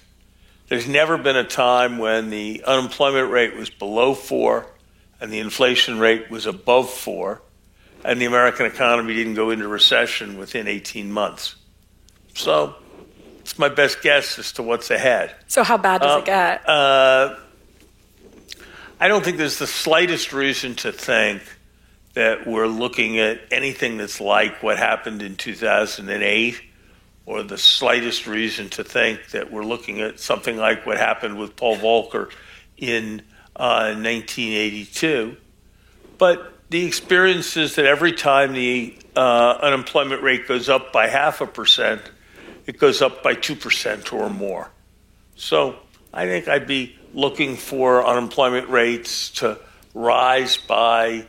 There's 0.69 0.87
never 0.87 1.17
been 1.17 1.35
a 1.35 1.43
time 1.43 1.99
when 1.99 2.31
the 2.31 2.63
unemployment 2.65 3.29
rate 3.29 3.55
was 3.55 3.69
below 3.69 4.15
four 4.15 4.65
and 5.21 5.31
the 5.31 5.39
inflation 5.39 5.99
rate 5.99 6.29
was 6.31 6.45
above 6.45 6.89
four, 6.89 7.41
and 8.03 8.19
the 8.19 8.25
American 8.25 8.65
economy 8.65 9.13
didn't 9.13 9.35
go 9.35 9.51
into 9.51 9.67
recession 9.67 10.37
within 10.37 10.67
18 10.67 11.11
months. 11.11 11.55
So 12.33 12.75
it's 13.39 13.57
my 13.59 13.69
best 13.69 14.01
guess 14.01 14.39
as 14.39 14.51
to 14.53 14.63
what's 14.63 14.89
ahead. 14.89 15.33
So, 15.47 15.63
how 15.63 15.77
bad 15.77 16.01
does 16.01 16.17
uh, 16.17 16.19
it 16.19 16.25
get? 16.25 16.67
Uh, 16.67 17.35
I 18.99 19.07
don't 19.07 19.23
think 19.23 19.37
there's 19.37 19.59
the 19.59 19.67
slightest 19.67 20.33
reason 20.33 20.75
to 20.75 20.91
think 20.91 21.41
that 22.13 22.45
we're 22.45 22.67
looking 22.67 23.19
at 23.19 23.41
anything 23.51 23.97
that's 23.97 24.21
like 24.21 24.61
what 24.61 24.77
happened 24.77 25.21
in 25.21 25.35
2008 25.35 26.61
or 27.25 27.43
the 27.43 27.57
slightest 27.57 28.27
reason 28.27 28.69
to 28.69 28.83
think 28.83 29.29
that 29.29 29.51
we're 29.51 29.63
looking 29.63 30.01
at 30.01 30.19
something 30.19 30.57
like 30.57 30.85
what 30.85 30.97
happened 30.97 31.37
with 31.39 31.55
Paul 31.55 31.77
Volcker 31.77 32.29
in 32.77 33.21
uh, 33.55 33.95
1982. 33.95 35.37
But 36.17 36.53
the 36.69 36.85
experience 36.85 37.57
is 37.57 37.75
that 37.75 37.85
every 37.85 38.11
time 38.11 38.53
the 38.53 38.97
uh, 39.15 39.57
unemployment 39.61 40.21
rate 40.21 40.47
goes 40.47 40.69
up 40.69 40.91
by 40.91 41.07
half 41.07 41.41
a 41.41 41.47
percent, 41.47 42.01
it 42.65 42.77
goes 42.77 43.01
up 43.01 43.23
by 43.23 43.35
2% 43.35 44.13
or 44.13 44.29
more. 44.29 44.69
So 45.35 45.77
I 46.13 46.25
think 46.25 46.47
I'd 46.47 46.67
be 46.67 46.95
looking 47.13 47.55
for 47.55 48.05
unemployment 48.05 48.69
rates 48.69 49.29
to 49.31 49.59
rise 49.93 50.57
by 50.57 51.25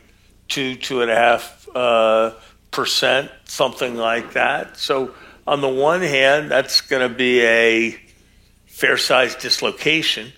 two, 0.47 0.75
two 0.75 1.01
and 1.01 1.11
a 1.11 1.15
half 1.15 1.67
uh, 1.75 2.31
percent, 2.71 3.31
something 3.45 3.95
like 3.95 4.33
that. 4.33 4.77
So 4.77 5.13
on 5.47 5.61
the 5.61 5.69
one 5.69 6.01
hand, 6.01 6.51
that's 6.51 6.81
going 6.81 7.07
to 7.07 7.13
be 7.13 7.41
a 7.41 7.99
fair 8.65 8.97
sized 8.97 9.39
dislocation. 9.39 10.31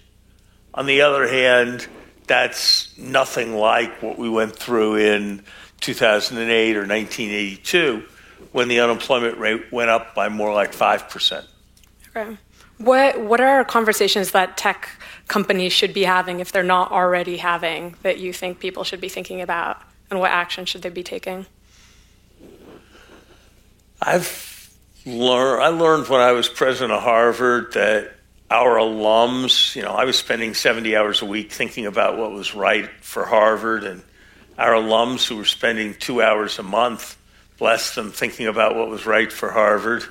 On 0.74 0.86
the 0.86 1.02
other 1.02 1.28
hand, 1.28 1.88
that's 2.28 2.96
nothing 2.98 3.56
like 3.56 4.02
what 4.02 4.18
we 4.18 4.30
went 4.30 4.56
through 4.56 4.98
in 4.98 5.44
2008 5.82 6.76
or 6.76 6.82
1982 6.82 8.04
when 8.52 8.68
the 8.68 8.80
unemployment 8.80 9.38
rate 9.38 9.72
went 9.72 9.90
up 9.90 10.14
by 10.14 10.30
more 10.30 10.54
like 10.54 10.74
5%. 10.74 11.46
Okay. 12.16 12.38
What, 12.78 13.20
what 13.20 13.42
are 13.42 13.64
conversations 13.66 14.32
that 14.32 14.58
tech 14.58 14.90
companies 15.28 15.74
should 15.74 15.94
be 15.94 16.04
having 16.04 16.40
if 16.40 16.52
they're 16.52 16.64
not 16.64 16.92
already 16.92 17.38
having 17.38 17.96
that 18.04 18.20
you 18.20 18.34
think 18.34 18.60
people 18.60 18.84
should 18.84 19.02
be 19.02 19.10
thinking 19.10 19.42
about? 19.42 19.82
And 20.10 20.20
what 20.20 20.32
action 20.32 20.66
should 20.66 20.82
they 20.82 20.90
be 20.90 21.04
taking? 21.04 21.46
I've 24.02 24.74
learned, 25.06 25.64
I 25.64 25.68
learned 25.70 26.08
when 26.08 26.22
I 26.22 26.32
was 26.32 26.48
president 26.48 26.92
of 26.94 27.04
Harvard 27.04 27.74
that 27.74 28.14
our 28.50 28.78
alums, 28.78 29.76
you 29.76 29.82
know, 29.82 29.92
I 29.92 30.06
was 30.06 30.18
spending 30.18 30.54
70 30.54 30.96
hours 30.96 31.22
a 31.22 31.26
week 31.26 31.52
thinking 31.52 31.86
about 31.86 32.18
what 32.18 32.32
was 32.32 32.56
right 32.56 32.90
for 33.02 33.26
Harvard, 33.26 33.84
and 33.84 34.04
our 34.58 34.74
alums 34.74 35.28
who 35.28 35.36
were 35.36 35.46
spending 35.46 35.94
two 35.96 36.22
hours 36.22 36.58
a 36.58 36.64
month, 36.64 37.18
bless 37.58 37.96
them, 37.96 38.12
thinking 38.12 38.48
about 38.48 38.76
what 38.76 38.90
was 38.90 39.06
right 39.06 39.32
for 39.32 39.52
Harvard. 39.52 40.04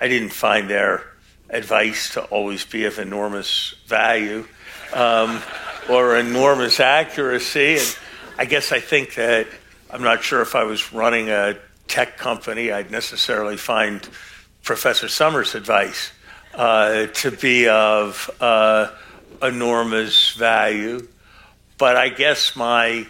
I 0.00 0.08
didn't 0.08 0.30
find 0.30 0.68
their 0.68 1.04
advice 1.48 2.14
to 2.14 2.24
always 2.24 2.64
be 2.64 2.86
of 2.86 2.98
enormous 2.98 3.74
value 3.86 4.46
um, 4.92 5.40
or 5.88 6.16
enormous 6.16 6.80
accuracy. 6.80 7.76
And 7.76 7.98
I 8.38 8.44
guess 8.44 8.70
I 8.70 8.80
think 8.80 9.14
that 9.14 9.46
I'm 9.90 10.02
not 10.02 10.22
sure 10.22 10.42
if 10.42 10.54
I 10.54 10.64
was 10.64 10.92
running 10.92 11.30
a 11.30 11.56
tech 11.88 12.18
company, 12.18 12.70
I'd 12.70 12.90
necessarily 12.90 13.56
find 13.56 14.06
Professor 14.62 15.08
Summers' 15.08 15.54
advice 15.54 16.12
uh, 16.54 17.06
to 17.06 17.30
be 17.30 17.66
of 17.66 18.30
uh, 18.38 18.90
enormous 19.40 20.32
value. 20.32 21.08
But 21.78 21.96
I 21.96 22.10
guess 22.10 22.54
my 22.54 23.06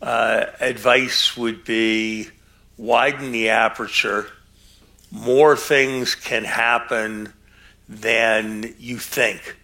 uh, 0.00 0.46
advice 0.60 1.36
would 1.36 1.64
be 1.64 2.28
widen 2.76 3.32
the 3.32 3.48
aperture. 3.48 4.28
More 5.10 5.56
things 5.56 6.14
can 6.14 6.44
happen 6.44 7.32
than 7.88 8.76
you 8.78 8.98
think 8.98 9.56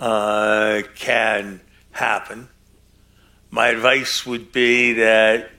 uh, 0.00 0.82
can 0.96 1.60
happen. 1.92 2.48
My 3.52 3.68
advice 3.68 4.24
would 4.26 4.52
be 4.52 4.92
that 4.94 5.50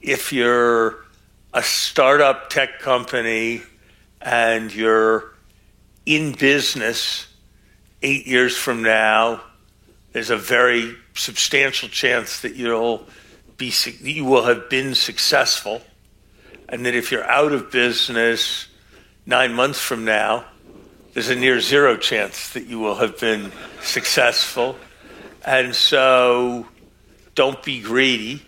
if 0.00 0.32
you're 0.32 0.96
a 1.52 1.62
startup 1.62 2.48
tech 2.48 2.78
company 2.78 3.62
and 4.22 4.74
you're 4.74 5.34
in 6.06 6.32
business 6.32 7.26
eight 8.00 8.26
years 8.26 8.56
from 8.56 8.82
now, 8.82 9.42
there's 10.12 10.30
a 10.30 10.38
very 10.38 10.96
substantial 11.14 11.90
chance 11.90 12.40
that 12.40 12.54
you'll 12.54 13.06
be 13.58 13.72
you 14.00 14.24
will 14.24 14.44
have 14.44 14.70
been 14.70 14.94
successful, 14.94 15.82
and 16.68 16.86
that 16.86 16.94
if 16.94 17.12
you're 17.12 17.24
out 17.24 17.52
of 17.52 17.70
business 17.70 18.68
nine 19.26 19.52
months 19.52 19.80
from 19.80 20.04
now, 20.04 20.44
there's 21.12 21.28
a 21.28 21.36
near 21.36 21.60
zero 21.60 21.96
chance 21.96 22.54
that 22.54 22.66
you 22.66 22.78
will 22.78 22.96
have 22.96 23.20
been 23.20 23.52
successful, 23.82 24.76
and 25.44 25.74
so 25.74 26.66
don't 27.34 27.62
be 27.62 27.80
greedy. 27.80 28.42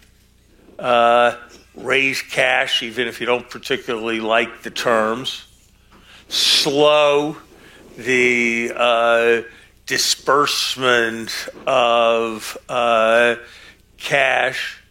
Uh, 0.78 1.36
raise 1.74 2.22
cash 2.22 2.82
even 2.82 3.06
if 3.06 3.20
you 3.20 3.26
don't 3.26 3.48
particularly 3.48 4.20
like 4.20 4.62
the 4.62 4.70
terms. 4.70 5.46
Slow 6.28 7.36
the 7.96 8.72
uh, 8.74 9.42
disbursement 9.86 11.48
of 11.66 12.58
uh, 12.68 13.36
cash. 13.96 14.82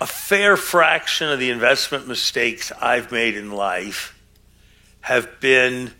A 0.00 0.06
fair 0.06 0.56
fraction 0.56 1.28
of 1.28 1.38
the 1.38 1.50
investment 1.50 2.08
mistakes 2.08 2.72
I've 2.80 3.12
made 3.12 3.36
in 3.36 3.52
life 3.52 4.18
have 5.02 5.40
been 5.40 5.92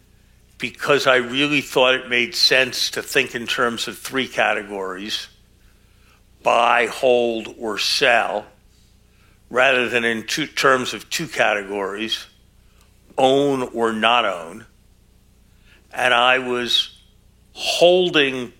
because 0.59 1.07
I 1.07 1.17
really 1.17 1.61
thought 1.61 1.95
it 1.95 2.09
made 2.09 2.35
sense 2.35 2.91
to 2.93 3.03
think 3.03 3.35
in 3.35 3.47
terms 3.47 3.89
of 3.89 3.99
three 3.99 4.29
categories 4.29 5.29
buy, 6.43 6.87
hold, 6.87 7.55
or 7.59 7.79
sell, 7.79 8.47
rather 9.51 9.89
than 9.89 10.05
in 10.05 10.27
two 10.27 10.47
terms 10.47 10.95
of 10.95 11.09
two 11.11 11.29
categories 11.29 12.27
own 13.19 13.63
or 13.75 13.93
not 13.93 14.25
own 14.25 14.67
and 15.93 16.15
I 16.15 16.39
was 16.39 16.99
holding 17.53 18.53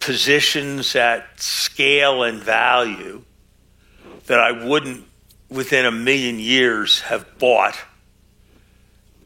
positions 0.00 0.94
at 0.94 1.40
scale 1.40 2.22
and 2.22 2.42
value 2.42 3.22
that 4.26 4.38
I 4.38 4.52
wouldn't 4.52 5.04
within 5.48 5.86
a 5.86 5.90
million 5.90 6.38
years 6.38 7.00
have 7.00 7.38
bought. 7.38 7.76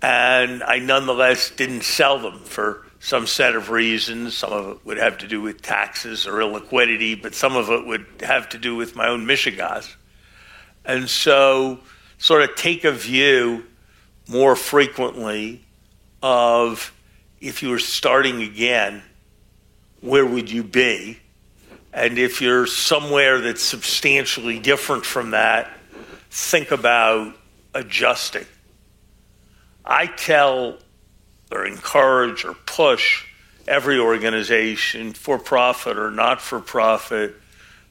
And 0.01 0.63
I 0.63 0.79
nonetheless 0.79 1.51
didn't 1.51 1.83
sell 1.83 2.19
them 2.19 2.39
for 2.41 2.87
some 3.03 3.27
set 3.27 3.57
of 3.57 3.69
reasons. 3.69 4.37
Some 4.37 4.53
of 4.53 4.69
it 4.69 4.87
would 4.87 4.97
have 4.97 5.19
to 5.19 5.27
do 5.27 5.43
with 5.43 5.61
taxes 5.61 6.25
or 6.25 6.35
illiquidity, 6.35 7.21
but 7.21 7.35
some 7.35 7.57
of 7.57 7.69
it 7.69 7.85
would 7.85 8.07
have 8.21 8.49
to 8.51 8.59
do 8.59 8.77
with 8.77 8.95
my 8.95 9.09
own 9.09 9.27
mishegas. 9.27 9.93
And 10.85 11.11
so, 11.11 11.81
sort 12.19 12.43
of 12.43 12.55
take 12.55 12.85
a 12.85 12.93
view 12.93 13.65
more 14.29 14.55
frequently 14.55 15.65
of 16.23 16.95
if 17.41 17.61
you 17.61 17.71
were 17.71 17.81
starting 17.81 18.41
again, 18.41 19.03
where 20.01 20.25
would 20.25 20.49
you 20.49 20.63
be? 20.63 21.19
And 21.93 22.19
if 22.19 22.41
you're 22.41 22.69
somewhere 22.69 23.41
that's 23.41 23.65
substantially 23.65 24.61
different 24.61 25.05
from 25.05 25.33
that, 25.33 25.77
think 26.31 26.71
about 26.71 27.35
adjusting. 27.75 28.47
I 29.85 30.07
tell 30.07 30.79
or 31.53 31.67
encourage 31.67 32.45
or 32.45 32.55
push 32.67 33.27
every 33.69 33.99
organization, 33.99 35.13
for 35.13 35.39
profit 35.39 35.97
or 35.99 36.11
not 36.11 36.41
for 36.41 36.61
profit, 36.61 37.35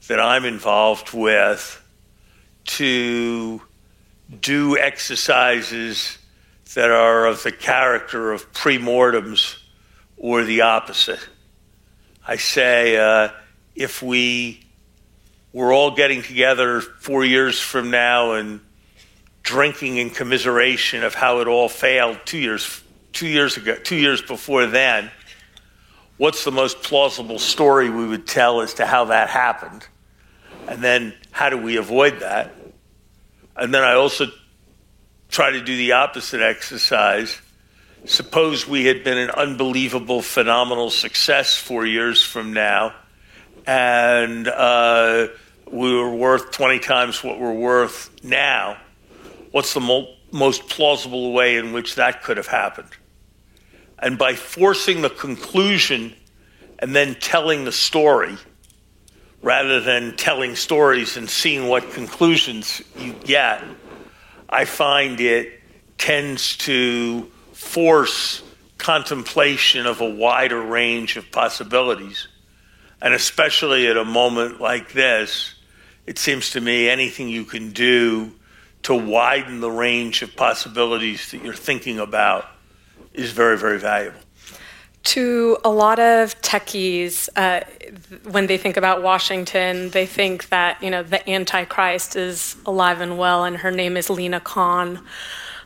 that 0.07 0.19
I'm 0.19 0.45
involved 0.45 1.13
with 1.13 1.81
to 2.65 3.61
do 4.39 4.77
exercises 4.77 6.17
that 6.73 6.89
are 6.89 7.25
of 7.25 7.43
the 7.43 7.51
character 7.51 8.31
of 8.31 8.51
premortems 8.53 9.57
or 10.17 10.43
the 10.43 10.61
opposite. 10.61 11.19
I 12.25 12.37
say, 12.37 12.97
uh, 12.97 13.29
if 13.75 14.01
we 14.01 14.63
were 15.53 15.73
all 15.73 15.91
getting 15.91 16.21
together 16.21 16.81
four 16.81 17.25
years 17.25 17.59
from 17.59 17.91
now 17.91 18.33
and 18.33 18.61
drinking 19.43 19.97
in 19.97 20.09
commiseration 20.09 21.03
of 21.03 21.13
how 21.13 21.39
it 21.39 21.47
all 21.47 21.67
failed 21.67 22.19
two 22.25 22.37
years, 22.37 22.80
two 23.13 23.27
years 23.27 23.57
ago, 23.57 23.75
two 23.75 23.95
years 23.95 24.21
before 24.21 24.65
then, 24.65 25.11
what's 26.17 26.43
the 26.43 26.51
most 26.51 26.83
plausible 26.83 27.39
story 27.39 27.89
we 27.89 28.05
would 28.05 28.27
tell 28.27 28.61
as 28.61 28.75
to 28.75 28.85
how 28.85 29.05
that 29.05 29.29
happened? 29.29 29.85
And 30.67 30.83
then 30.83 31.13
how 31.31 31.49
do 31.49 31.57
we 31.57 31.77
avoid 31.77 32.19
that? 32.19 32.53
And 33.55 33.73
then 33.73 33.83
I 33.83 33.93
also 33.93 34.27
try 35.29 35.51
to 35.51 35.61
do 35.61 35.75
the 35.77 35.93
opposite 35.93 36.41
exercise. 36.41 37.39
Suppose 38.05 38.67
we 38.67 38.85
had 38.85 39.03
been 39.03 39.17
an 39.17 39.29
unbelievable, 39.31 40.21
phenomenal 40.21 40.89
success 40.89 41.55
four 41.55 41.85
years 41.85 42.23
from 42.23 42.53
now, 42.53 42.93
and 43.65 44.47
uh, 44.47 45.27
we 45.71 45.95
were 45.95 46.13
worth 46.13 46.51
20 46.51 46.79
times 46.79 47.23
what 47.23 47.39
we're 47.39 47.53
worth 47.53 48.09
now. 48.23 48.77
What's 49.51 49.73
the 49.73 49.79
mo- 49.79 50.13
most 50.31 50.67
plausible 50.67 51.33
way 51.33 51.57
in 51.57 51.71
which 51.73 51.95
that 51.95 52.23
could 52.23 52.37
have 52.37 52.47
happened? 52.47 52.89
And 54.01 54.17
by 54.17 54.33
forcing 54.33 55.01
the 55.01 55.09
conclusion 55.09 56.13
and 56.79 56.95
then 56.95 57.15
telling 57.15 57.65
the 57.65 57.71
story, 57.71 58.35
rather 59.41 59.79
than 59.79 60.15
telling 60.15 60.55
stories 60.55 61.17
and 61.17 61.29
seeing 61.29 61.67
what 61.67 61.91
conclusions 61.91 62.81
you 62.97 63.13
get, 63.13 63.63
I 64.49 64.65
find 64.65 65.19
it 65.21 65.61
tends 65.97 66.57
to 66.57 67.31
force 67.53 68.41
contemplation 68.79 69.85
of 69.85 70.01
a 70.01 70.09
wider 70.09 70.59
range 70.59 71.15
of 71.15 71.31
possibilities. 71.31 72.27
And 73.01 73.13
especially 73.13 73.87
at 73.87 73.97
a 73.97 74.05
moment 74.05 74.59
like 74.59 74.93
this, 74.93 75.53
it 76.07 76.17
seems 76.17 76.51
to 76.51 76.61
me 76.61 76.89
anything 76.89 77.29
you 77.29 77.45
can 77.45 77.71
do 77.71 78.31
to 78.83 78.95
widen 78.95 79.59
the 79.59 79.69
range 79.69 80.23
of 80.23 80.35
possibilities 80.35 81.29
that 81.29 81.43
you're 81.43 81.53
thinking 81.53 81.99
about 81.99 82.45
is 83.13 83.31
very, 83.31 83.57
very 83.57 83.79
valuable. 83.79 84.19
To 85.03 85.57
a 85.63 85.69
lot 85.69 85.99
of 85.99 86.39
techies, 86.41 87.27
uh, 87.35 87.61
when 88.29 88.45
they 88.45 88.57
think 88.57 88.77
about 88.77 89.01
Washington, 89.01 89.89
they 89.89 90.05
think 90.05 90.49
that 90.49 90.81
you 90.83 90.91
know 90.91 91.01
the 91.01 91.27
Antichrist 91.27 92.15
is 92.15 92.55
alive 92.65 93.01
and 93.01 93.17
well, 93.17 93.43
and 93.43 93.57
her 93.57 93.71
name 93.71 93.97
is 93.97 94.09
Lina 94.09 94.39
Khan. 94.39 95.03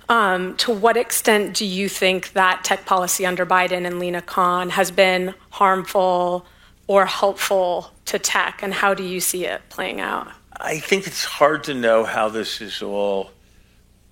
Um, 0.07 0.55
to 0.57 0.71
what 0.71 0.95
extent 0.95 1.55
do 1.55 1.65
you 1.65 1.89
think 1.89 2.33
that 2.33 2.63
tech 2.63 2.85
policy 2.85 3.25
under 3.25 3.45
Biden 3.45 3.85
and 3.85 3.99
Lina 3.99 4.21
Khan 4.21 4.69
has 4.69 4.91
been 4.91 5.33
harmful 5.49 6.45
or 6.87 7.05
helpful 7.05 7.91
to 8.05 8.19
tech, 8.19 8.61
and 8.63 8.73
how 8.73 8.93
do 8.93 9.03
you 9.03 9.19
see 9.19 9.45
it 9.45 9.61
playing 9.69 9.99
out? 9.99 10.31
I 10.57 10.79
think 10.79 11.07
it's 11.07 11.25
hard 11.25 11.63
to 11.65 11.73
know 11.73 12.05
how 12.05 12.29
this 12.29 12.61
is 12.61 12.81
all 12.81 13.31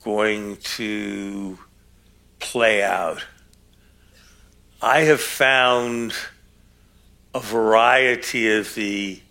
going 0.04 0.58
to 0.58 1.58
play 2.44 2.84
out. 2.84 3.26
I 4.82 5.02
have 5.02 5.22
found 5.22 6.14
a 7.34 7.40
variety 7.40 8.52
of 8.52 8.76
the 8.76 9.22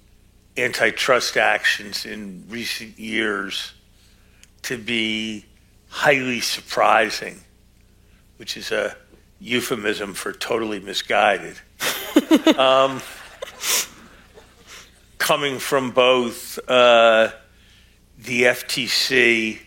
antitrust 0.57 1.37
actions 1.37 2.07
in 2.07 2.44
recent 2.48 2.98
years 2.98 3.75
to 4.62 4.79
be 4.79 5.44
highly 5.88 6.40
surprising, 6.40 7.38
which 8.38 8.57
is 8.57 8.72
a 8.72 8.96
euphemism 9.40 10.14
for 10.14 10.33
totally 10.33 10.81
misguided. 10.81 11.57
um, 12.57 13.03
coming 15.18 15.59
from 15.59 15.90
both 15.90 16.59
uh, 16.68 17.31
the 18.18 18.44
FTC 18.44 19.59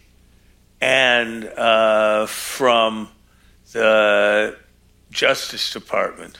and 0.81 1.45
uh, 1.45 2.25
from 2.25 3.09
the 3.75 4.55
Justice 5.11 5.73
Department. 5.73 6.39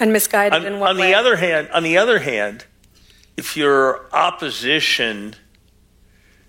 And 0.00 0.12
misguided 0.12 0.52
on, 0.52 0.66
in 0.66 0.80
what 0.80 0.90
on 0.90 0.98
way? 0.98 1.12
the 1.12 1.14
other 1.14 1.36
hand, 1.36 1.68
on 1.72 1.84
the 1.84 1.96
other 1.96 2.18
hand, 2.18 2.64
if 3.36 3.56
you're 3.56 4.12
opposition, 4.12 5.36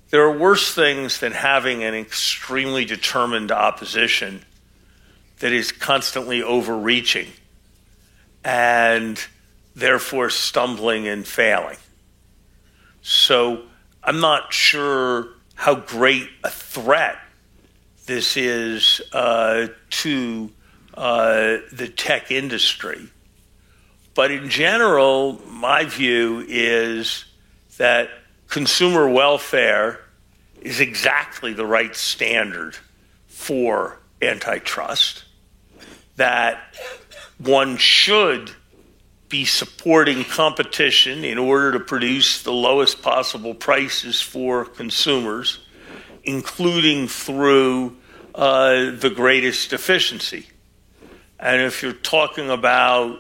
there 0.10 0.24
are 0.24 0.36
worse 0.36 0.74
things 0.74 1.20
than 1.20 1.34
having 1.34 1.84
an 1.84 1.94
extremely 1.94 2.84
determined 2.84 3.52
opposition 3.52 4.44
that 5.38 5.52
is 5.52 5.72
constantly 5.72 6.42
overreaching 6.42 7.28
and 8.44 9.24
therefore 9.76 10.32
stumbling 10.32 11.08
and 11.08 11.28
failing. 11.28 11.78
So 13.04 13.66
I'm 14.04 14.20
not 14.20 14.52
sure 14.52 15.28
how 15.54 15.76
great 15.76 16.28
a 16.44 16.50
threat 16.50 17.20
this 18.06 18.38
is 18.38 19.02
uh, 19.12 19.68
to 19.90 20.52
uh, 20.94 21.58
the 21.72 21.92
tech 21.96 22.32
industry. 22.32 23.10
But 24.14 24.32
in 24.32 24.50
general, 24.50 25.42
my 25.48 25.86
view 25.86 26.46
is 26.48 27.26
that 27.78 28.10
consumer 28.48 29.10
welfare 29.10 30.00
is 30.62 30.80
exactly 30.80 31.54
the 31.54 31.66
right 31.66 31.96
standard 31.96 32.78
for 33.28 34.00
antitrust, 34.22 35.26
that 36.16 36.76
one 37.38 37.78
should 37.78 38.52
be 39.28 39.46
supporting 39.46 40.24
competition 40.24 41.26
in 41.26 41.38
order 41.38 41.72
to 41.72 41.80
produce 41.80 42.44
the 42.44 42.52
lowest 42.52 43.02
possible 43.02 43.56
prices 43.56 44.22
for 44.22 44.64
consumers, 44.64 45.63
including 46.24 47.08
through 47.08 47.96
uh, 48.36 48.92
the 48.92 49.12
greatest 49.14 49.74
efficiency. 49.74 50.48
And 51.40 51.62
if 51.62 51.84
you're 51.84 51.94
talking 51.94 52.50
about 52.50 53.20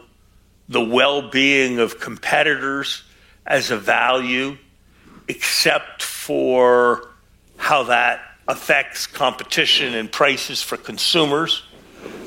the 0.70 0.84
well 0.84 1.30
being 1.30 1.80
of 1.80 2.00
competitors 2.00 3.04
as 3.46 3.72
a 3.72 3.78
value, 3.78 4.58
except 5.28 6.02
for 6.02 7.10
how 7.58 7.84
that 7.84 8.22
affects 8.48 9.08
competition 9.08 9.94
and 9.94 10.12
prices 10.12 10.62
for 10.62 10.78
consumers, 10.78 11.64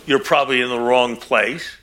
you're 0.07 0.19
probably 0.19 0.61
in 0.61 0.69
the 0.69 0.79
wrong 0.79 1.17
place 1.17 1.77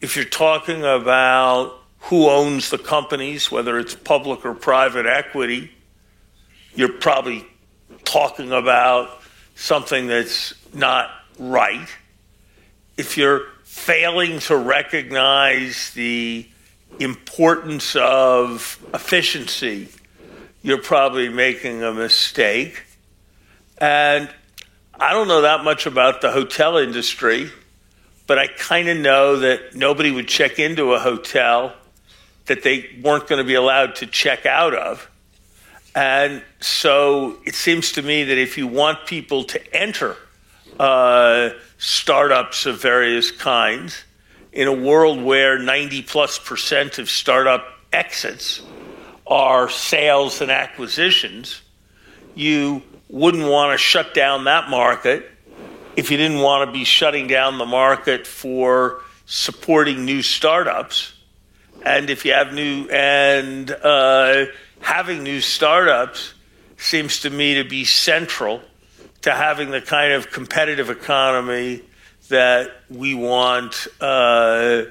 if 0.00 0.14
you're 0.14 0.24
talking 0.24 0.84
about 0.84 1.74
who 2.02 2.28
owns 2.28 2.70
the 2.70 2.78
companies, 2.78 3.50
whether 3.50 3.78
it's 3.78 3.94
public 3.94 4.44
or 4.44 4.54
private 4.54 5.06
equity, 5.06 5.72
you're 6.74 6.92
probably 6.92 7.44
talking 8.08 8.52
about 8.52 9.10
something 9.54 10.06
that's 10.06 10.54
not 10.74 11.10
right. 11.38 11.88
If 12.96 13.16
you're 13.16 13.42
failing 13.64 14.40
to 14.40 14.56
recognize 14.56 15.92
the 15.92 16.48
importance 16.98 17.94
of 17.96 18.84
efficiency, 18.92 19.88
you're 20.62 20.82
probably 20.82 21.28
making 21.28 21.82
a 21.82 21.92
mistake. 21.92 22.82
And 23.78 24.28
I 24.98 25.12
don't 25.12 25.28
know 25.28 25.42
that 25.42 25.62
much 25.62 25.86
about 25.86 26.20
the 26.20 26.32
hotel 26.32 26.76
industry 26.78 27.50
but 28.28 28.38
I 28.38 28.46
kind 28.46 28.88
of 28.88 28.98
know 28.98 29.36
that 29.38 29.74
nobody 29.74 30.12
would 30.12 30.28
check 30.28 30.58
into 30.58 30.92
a 30.92 31.00
hotel 31.00 31.72
that 32.44 32.62
they 32.62 32.90
weren't 33.02 33.26
going 33.26 33.38
to 33.38 33.44
be 33.44 33.54
allowed 33.54 33.96
to 33.96 34.06
check 34.06 34.44
out 34.44 34.74
of. 34.74 35.10
And 35.98 36.44
so 36.60 37.38
it 37.44 37.56
seems 37.56 37.90
to 37.94 38.02
me 38.02 38.22
that 38.22 38.38
if 38.38 38.56
you 38.56 38.68
want 38.68 39.04
people 39.04 39.42
to 39.42 39.74
enter 39.74 40.16
uh, 40.78 41.50
startups 41.78 42.66
of 42.66 42.80
various 42.80 43.32
kinds, 43.32 44.04
in 44.52 44.68
a 44.68 44.72
world 44.72 45.20
where 45.20 45.58
90 45.58 46.02
plus 46.02 46.38
percent 46.38 47.00
of 47.00 47.10
startup 47.10 47.66
exits 47.92 48.62
are 49.26 49.68
sales 49.68 50.40
and 50.40 50.52
acquisitions, 50.52 51.62
you 52.36 52.80
wouldn't 53.08 53.48
want 53.48 53.72
to 53.72 53.78
shut 53.78 54.14
down 54.14 54.44
that 54.44 54.70
market 54.70 55.28
if 55.96 56.12
you 56.12 56.16
didn't 56.16 56.38
want 56.38 56.64
to 56.64 56.72
be 56.72 56.84
shutting 56.84 57.26
down 57.26 57.58
the 57.58 57.66
market 57.66 58.24
for 58.24 59.02
supporting 59.26 60.04
new 60.04 60.22
startups, 60.22 61.12
and 61.84 62.08
if 62.08 62.24
you 62.24 62.34
have 62.34 62.54
new 62.54 62.88
and 62.88 63.68
uh, 63.72 64.44
having 64.80 65.22
new 65.22 65.40
startups 65.40 66.34
seems 66.76 67.20
to 67.20 67.30
me 67.30 67.54
to 67.54 67.64
be 67.64 67.84
central 67.84 68.60
to 69.22 69.32
having 69.32 69.70
the 69.70 69.80
kind 69.80 70.12
of 70.12 70.30
competitive 70.30 70.90
economy 70.90 71.82
that 72.28 72.70
we 72.88 73.14
want 73.14 73.88
uh, 74.00 74.84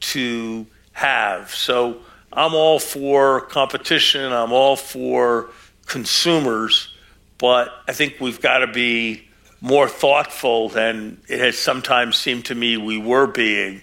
to 0.00 0.66
have. 0.92 1.54
So 1.54 2.00
I'm 2.32 2.54
all 2.54 2.78
for 2.78 3.40
competition. 3.42 4.32
I'm 4.32 4.52
all 4.52 4.76
for 4.76 5.50
consumers, 5.86 6.94
but 7.38 7.70
I 7.88 7.92
think 7.92 8.16
we've 8.20 8.40
got 8.40 8.58
to 8.58 8.66
be 8.66 9.28
more 9.60 9.88
thoughtful 9.88 10.68
than 10.68 11.20
it 11.28 11.38
has 11.38 11.58
sometimes 11.58 12.16
seemed 12.16 12.46
to 12.46 12.54
me 12.54 12.76
we 12.76 12.98
were 12.98 13.26
being 13.26 13.82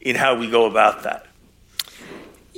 in 0.00 0.16
how 0.16 0.34
we 0.36 0.50
go 0.50 0.66
about 0.66 1.04
that. 1.04 1.26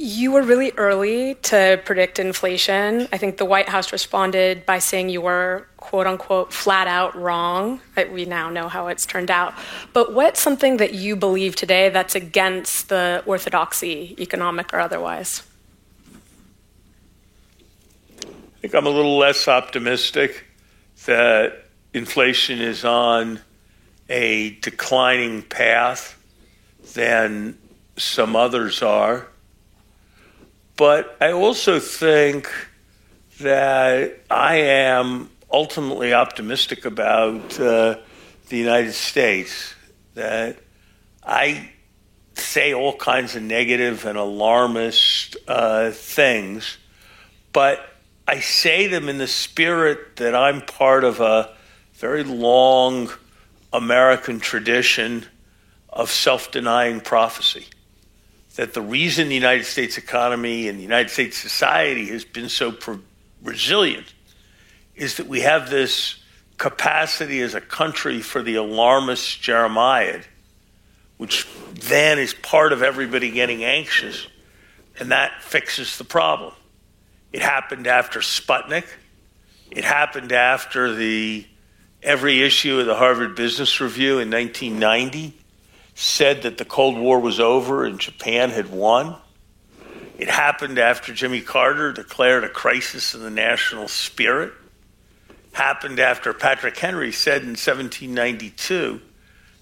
You 0.05 0.33
were 0.33 0.43
really 0.43 0.71
early 0.73 1.37
to 1.45 1.81
predict 1.87 2.19
inflation. 2.19 3.09
I 3.11 3.17
think 3.17 3.39
the 3.39 3.47
White 3.47 3.71
House 3.71 3.91
responded 3.91 4.67
by 4.67 4.79
saying 4.79 5.09
you 5.09 5.23
were, 5.23 5.67
quote 5.79 6.07
unquote, 6.07 6.53
flat 6.53 6.87
out 6.87 7.17
wrong. 7.17 7.81
Uh, 7.97 8.05
we 8.13 8.27
now 8.27 8.51
know 8.51 8.69
how 8.69 8.89
it's 8.89 9.07
turned 9.07 9.31
out. 9.31 9.55
But 9.95 10.13
what's 10.13 10.43
something 10.43 10.77
that 10.77 10.93
you 10.93 11.17
believe 11.17 11.57
today 11.57 11.89
that's 11.89 12.15
against 12.15 12.91
the 12.91 13.23
orthodoxy, 13.25 14.15
economic 14.19 14.75
or 14.75 14.81
otherwise? 14.81 15.43
I 18.21 18.27
think 18.61 18.75
I'm 18.75 18.85
a 18.85 18.91
little 18.91 19.17
less 19.17 19.49
optimistic 19.49 20.45
that 21.07 21.65
inflation 21.95 22.61
is 22.61 22.85
on 22.85 23.41
a 24.11 24.51
declining 24.57 25.41
path 25.41 26.23
than 26.93 27.57
some 27.97 28.37
others 28.37 28.83
are. 28.83 29.29
But 30.77 31.17
I 31.21 31.33
also 31.33 31.79
think 31.79 32.51
that 33.41 34.21
I 34.31 34.57
am 34.57 35.31
ultimately 35.53 36.13
optimistic 36.13 36.85
about 36.85 37.61
uh, 37.61 37.97
the 38.49 38.57
United 38.57 38.93
States, 38.93 39.75
that 40.15 40.59
I 41.25 41.71
say 42.35 42.75
all 42.75 42.97
kinds 42.97 43.37
of 43.37 43.43
negative 43.43 44.05
and 44.05 44.19
alarmist 44.19 45.37
uh, 45.47 45.91
things, 45.93 46.77
but 47.53 47.89
I 48.27 48.41
say 48.41 48.89
them 48.89 49.09
in 49.09 49.19
the 49.19 49.29
spirit 49.29 50.17
that 50.17 50.35
I'm 50.35 50.63
part 50.63 51.05
of 51.05 51.21
a 51.21 51.51
very 51.95 52.25
long 52.25 53.11
American 53.73 54.41
tradition 54.41 55.27
of 55.89 56.11
self 56.11 56.51
denying 56.51 57.01
prophecy. 57.01 57.67
That 58.57 58.73
the 58.73 58.83
reason 58.83 59.29
the 59.29 59.35
United 59.35 59.65
States 59.65 59.99
economy 59.99 60.69
and 60.69 60.79
the 60.79 60.83
United 60.83 61.11
States 61.11 61.37
society 61.37 62.07
has 62.07 62.25
been 62.25 62.49
so 62.49 62.75
resilient 63.43 64.15
is 64.95 65.17
that 65.17 65.27
we 65.27 65.41
have 65.41 65.71
this 65.71 66.23
capacity 66.57 67.41
as 67.41 67.55
a 67.55 67.61
country 67.61 68.21
for 68.21 68.43
the 68.43 68.55
alarmist 68.55 69.43
Jeremiad, 69.43 70.25
which 71.17 71.49
then 71.75 72.19
is 72.19 72.33
part 72.33 72.73
of 72.73 72.83
everybody 72.83 73.31
getting 73.31 73.65
anxious, 73.65 74.27
and 75.01 75.11
that 75.11 75.43
fixes 75.43 75.99
the 75.99 76.05
problem. 76.05 76.53
It 77.33 77.43
happened 77.43 77.89
after 77.89 78.21
Sputnik. 78.21 78.87
It 79.73 79.85
happened 79.85 80.31
after 80.31 80.95
the 80.95 81.45
every 82.03 82.43
issue 82.43 82.79
of 82.79 82.87
the 82.87 82.95
Harvard 82.95 83.35
Business 83.35 83.81
Review 83.81 84.21
in 84.21 84.31
1990 84.31 85.44
said 85.95 86.43
that 86.43 86.59
the 86.59 86.65
Cold 86.65 86.99
War 86.99 87.19
was 87.21 87.41
over 87.41 87.85
and 87.85 87.99
Japan 87.99 88.51
had 88.51 88.71
won. 88.71 89.17
It 90.19 90.29
happened 90.29 90.79
after 90.79 91.13
Jimmy 91.13 91.41
Carter 91.41 91.93
declared 91.93 92.45
a 92.45 92.49
crisis 92.49 93.15
in 93.15 93.23
the 93.23 93.31
national 93.31 93.89
spirit. 93.89 94.53
Happened 95.53 96.01
after 96.01 96.33
Patrick 96.33 96.77
Henry 96.77 97.13
said 97.13 97.43
in 97.43 97.51
1792 97.51 99.01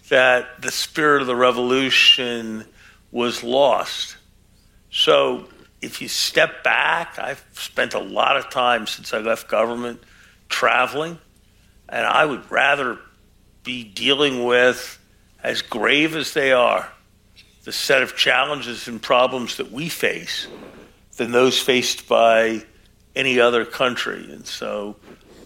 that 0.09 0.61
the 0.61 0.71
spirit 0.71 1.21
of 1.21 1.27
the 1.27 1.37
revolution 1.37 2.64
was 3.11 3.42
lost. 3.42 4.16
So 4.90 5.49
if 5.81 6.01
you 6.01 6.09
step 6.09 6.62
back, 6.62 7.18
I've 7.18 7.45
spent 7.53 7.95
a 7.95 7.99
lot 7.99 8.37
of 8.37 8.51
time 8.51 8.87
since 8.87 9.12
I 9.12 9.18
left 9.18 9.49
government 9.49 10.01
traveling, 10.49 11.18
and 11.88 12.07
I 12.07 12.25
would 12.25 12.51
rather 12.51 12.99
be 13.64 13.85
dealing 13.85 14.45
with, 14.45 14.99
as 15.43 15.63
grave 15.63 16.17
as 16.17 16.35
they 16.35 16.53
are, 16.53 16.91
the 17.65 17.73
set 17.73 18.03
of 18.03 18.17
challenges 18.17 18.89
and 18.89 19.01
problems 19.01 19.57
that 19.57 19.71
we 19.71 19.89
face 19.89 20.49
than 21.17 21.33
those 21.33 21.61
faced 21.61 22.09
by 22.09 22.65
any 23.15 23.39
other 23.39 23.65
country. 23.65 24.33
And 24.33 24.47
so 24.47 24.97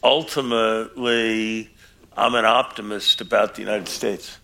ultimately, 0.03 1.71
I'm 2.17 2.35
an 2.35 2.45
optimist 2.45 3.21
about 3.21 3.55
the 3.55 3.63
United 3.63 3.89
States. 3.89 4.39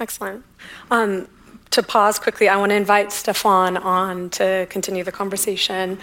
Excellent. 0.00 0.44
Um, 0.90 1.28
to 1.70 1.82
pause 1.82 2.18
quickly, 2.18 2.48
I 2.48 2.56
want 2.56 2.70
to 2.70 2.76
invite 2.76 3.12
Stephane 3.12 3.76
on 3.76 4.30
to 4.30 4.66
continue 4.70 5.04
the 5.04 5.12
conversation. 5.12 5.98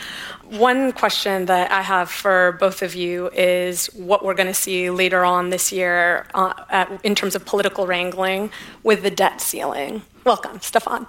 One 0.50 0.92
question 0.92 1.46
that 1.48 1.72
I 1.72 1.82
have 1.82 2.10
for 2.10 2.58
both 2.60 2.82
of 2.82 2.96
you 2.96 3.30
is 3.34 3.88
what 3.88 4.24
we're 4.24 4.36
going 4.36 4.48
to 4.48 4.54
see 4.54 4.90
later 4.90 5.26
on 5.26 5.50
this 5.50 5.72
year 5.72 6.28
uh, 6.34 6.54
at, 6.70 7.04
in 7.04 7.16
terms 7.16 7.36
of 7.36 7.46
political 7.46 7.88
wrangling 7.88 8.52
with 8.84 9.02
the 9.02 9.12
debt 9.12 9.42
ceiling. 9.42 10.04
Welcome, 10.24 10.60
Stephane. 10.62 11.08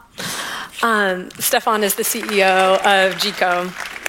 Um, 0.82 1.30
Stephane 1.38 1.82
is 1.82 1.94
the 1.94 2.02
CEO 2.02 2.76
of 2.78 3.14
Jiko. 3.16 4.05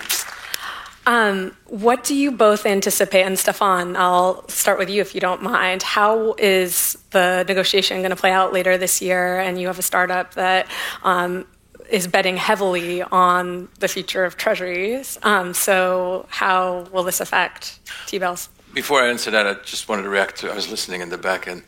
Um, 1.08 1.56
what 1.68 2.04
do 2.04 2.14
you 2.14 2.32
both 2.32 2.66
anticipate? 2.66 3.24
And 3.24 3.40
Stephane, 3.40 3.96
I'll 3.96 4.48
start 4.50 4.78
with 4.78 4.90
you 4.90 5.02
if 5.02 5.16
you 5.16 5.22
don't 5.22 5.42
mind. 5.42 5.82
How 5.82 6.36
is 6.38 6.98
the 7.12 7.46
negotiation 7.48 8.02
going 8.02 8.10
to 8.10 8.18
play 8.18 8.34
out 8.34 8.52
later 8.52 8.78
this 8.78 9.02
year? 9.02 9.40
And 9.40 9.60
you 9.60 9.68
have 9.68 9.80
a 9.80 9.84
startup 9.84 10.34
that 10.34 10.68
um, 11.04 11.48
is 11.90 12.08
betting 12.08 12.36
heavily 12.36 13.04
on 13.04 13.70
the 13.80 13.88
future 13.88 14.26
of 14.26 14.36
treasuries. 14.36 15.18
Um, 15.24 15.54
so, 15.54 16.26
how 16.28 16.88
will 16.92 17.04
this 17.04 17.22
affect 17.22 17.80
T 18.08 18.20
bills? 18.20 18.50
Before 18.74 19.02
I 19.02 19.08
answer 19.08 19.32
that, 19.32 19.48
I 19.48 19.54
just 19.64 19.88
wanted 19.88 20.04
to 20.04 20.10
react 20.10 20.36
to 20.40 20.52
I 20.52 20.56
was 20.56 20.70
listening 20.70 21.00
in 21.00 21.08
the 21.08 21.18
back, 21.18 21.48
and 21.48 21.64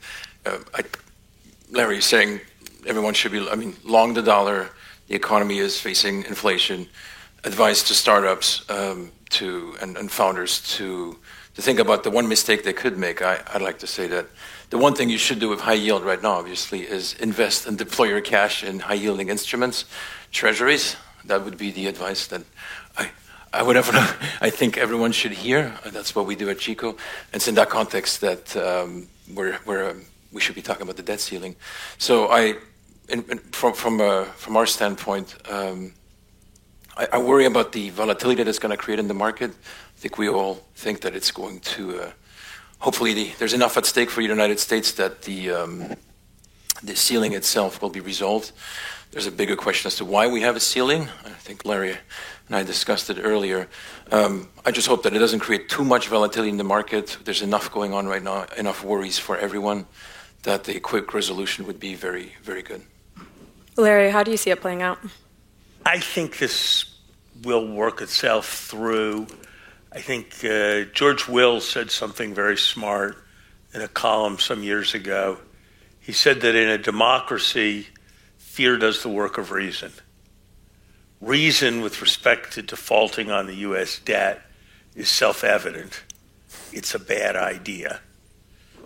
uh, 0.45 0.57
I, 0.75 0.83
Larry 1.71 2.01
saying 2.01 2.41
everyone 2.85 3.13
should 3.13 3.31
be, 3.31 3.47
I 3.49 3.55
mean, 3.55 3.77
long 3.85 4.15
the 4.15 4.21
dollar, 4.21 4.69
the 5.07 5.15
economy 5.15 5.59
is 5.59 5.79
facing 5.79 6.25
inflation. 6.25 6.87
Advice 7.43 7.83
to 7.83 7.93
startups 7.93 8.69
um, 8.69 9.11
to 9.29 9.75
and, 9.81 9.97
and, 9.97 10.11
founders 10.11 10.61
to 10.75 11.17
to 11.55 11.61
think 11.61 11.79
about 11.79 12.03
the 12.03 12.11
one 12.11 12.27
mistake 12.27 12.63
they 12.63 12.73
could 12.73 12.97
make. 12.97 13.21
I, 13.21 13.41
I'd 13.53 13.61
like 13.61 13.79
to 13.79 13.87
say 13.87 14.07
that 14.07 14.27
the 14.69 14.77
one 14.77 14.93
thing 14.93 15.09
you 15.09 15.17
should 15.17 15.39
do 15.39 15.49
with 15.49 15.61
high 15.61 15.73
yield 15.73 16.03
right 16.03 16.21
now, 16.21 16.33
obviously, 16.33 16.81
is 16.81 17.13
invest 17.15 17.65
and 17.65 17.77
deploy 17.77 18.05
your 18.05 18.21
cash 18.21 18.63
in 18.63 18.79
high 18.79 18.93
yielding 18.93 19.29
instruments, 19.29 19.85
treasuries. 20.31 20.95
That 21.25 21.43
would 21.43 21.57
be 21.57 21.71
the 21.71 21.87
advice 21.87 22.27
that 22.27 22.43
I, 22.97 23.09
I 23.51 23.63
would 23.63 23.75
have, 23.75 23.89
I 24.41 24.49
think 24.49 24.77
everyone 24.77 25.11
should 25.11 25.31
hear. 25.31 25.73
That's 25.85 26.15
what 26.15 26.25
we 26.25 26.35
do 26.35 26.49
at. 26.49 26.67
And 26.67 26.95
it's 27.33 27.47
in 27.47 27.55
that 27.55 27.69
context 27.69 28.21
that 28.21 28.55
um, 28.55 29.07
we're, 29.33 29.57
we're, 29.65 29.89
um, 29.89 30.05
we 30.31 30.41
should 30.41 30.55
be 30.55 30.61
talking 30.61 30.83
about 30.83 30.97
the 30.97 31.03
debt 31.03 31.19
ceiling. 31.19 31.55
So 31.97 32.27
I, 32.27 32.55
in, 33.09 33.23
in, 33.29 33.39
from, 33.51 33.73
from, 33.73 34.01
uh, 34.01 34.25
from 34.25 34.55
our 34.55 34.67
standpoint, 34.67 35.35
um, 35.49 35.93
I, 36.99 37.07
I, 37.13 37.17
worry 37.17 37.45
about 37.45 37.71
the 37.71 37.91
volatility 37.91 38.43
that 38.43 38.49
it's 38.49 38.59
going 38.59 38.71
to 38.71 38.77
create 38.77 38.99
in 38.99 39.07
the 39.07 39.13
market. 39.13 39.51
I 39.51 39.99
think 39.99 40.17
we 40.17 40.27
all 40.27 40.55
think 40.75 40.99
that 41.01 41.15
it's 41.15 41.31
going 41.31 41.61
to 41.61 42.01
uh, 42.01 42.11
hopefully 42.79 43.13
the, 43.13 43.31
there's 43.39 43.53
enough 43.53 43.77
at 43.77 43.85
stake 43.85 44.09
for 44.09 44.21
the 44.21 44.27
United 44.27 44.59
States 44.59 44.91
that 44.93 45.21
the, 45.21 45.49
um, 45.49 45.95
the 46.83 46.97
ceiling 46.97 47.33
itself 47.33 47.81
will 47.81 47.89
be 47.89 48.01
resolved. 48.01 48.51
There's 49.11 49.27
a 49.27 49.31
bigger 49.31 49.55
question 49.55 49.87
as 49.87 49.95
to 49.95 50.05
why 50.05 50.27
we 50.27 50.41
have 50.41 50.57
a 50.57 50.59
ceiling. 50.59 51.07
I 51.25 51.29
think 51.29 51.63
Larry 51.63 51.95
and 52.47 52.55
I 52.55 52.63
discussed 52.63 53.09
it 53.09 53.17
earlier. 53.23 53.69
Um, 54.11 54.49
I 54.65 54.71
just 54.71 54.87
hope 54.87 55.03
that 55.03 55.13
it 55.13 55.19
doesn't 55.19 55.39
create 55.39 55.69
too 55.69 55.85
much 55.85 56.09
volatility 56.09 56.49
in 56.49 56.57
the 56.57 56.65
market. 56.65 57.17
There's 57.23 57.41
enough 57.41 57.71
going 57.71 57.93
on 57.93 58.07
right 58.07 58.21
now, 58.21 58.45
enough 58.57 58.83
worries 58.83 59.17
for 59.17 59.37
everyone, 59.37 59.85
that 60.43 60.65
the 60.65 60.81
quick 60.81 61.13
resolution 61.13 61.65
would 61.65 61.79
be 61.79 61.95
very, 61.95 62.33
very 62.43 62.61
good. 62.61 62.81
Larry, 63.77 64.11
how 64.11 64.21
do 64.21 64.31
you 64.31 64.37
see 64.37 64.51
it 64.51 64.59
playing 64.59 64.81
out? 64.81 64.99
I 65.85 65.99
think 65.99 66.37
this 66.37 66.85
will 67.43 67.67
work 67.67 68.01
itself 68.01 68.47
through 68.47 69.27
I 69.91 70.01
think 70.01 70.45
uh, 70.45 70.83
George 70.93 71.27
Will 71.27 71.59
said 71.61 71.89
something 71.89 72.35
very 72.35 72.57
smart 72.57 73.17
in 73.73 73.81
a 73.81 73.87
column 73.87 74.37
some 74.37 74.61
years 74.61 74.93
ago. 74.93 75.39
He 75.99 76.11
said 76.11 76.41
that 76.41 76.55
in 76.55 76.69
a 76.69 76.77
democracy, 76.77 77.87
fear 78.37 78.77
does 78.77 79.01
the 79.01 79.09
work 79.09 79.39
of 79.39 79.49
reason. 79.49 79.91
Reason 81.21 81.81
with 81.81 82.01
respect 82.01 82.53
to 82.53 82.61
defaulting 82.61 83.31
on 83.31 83.47
the 83.47 83.55
U.S. 83.55 83.97
debt 83.99 84.41
is 84.95 85.09
self 85.09 85.43
evident. 85.43 86.03
It's 86.71 86.93
a 86.93 86.99
bad 86.99 87.35
idea. 87.35 87.99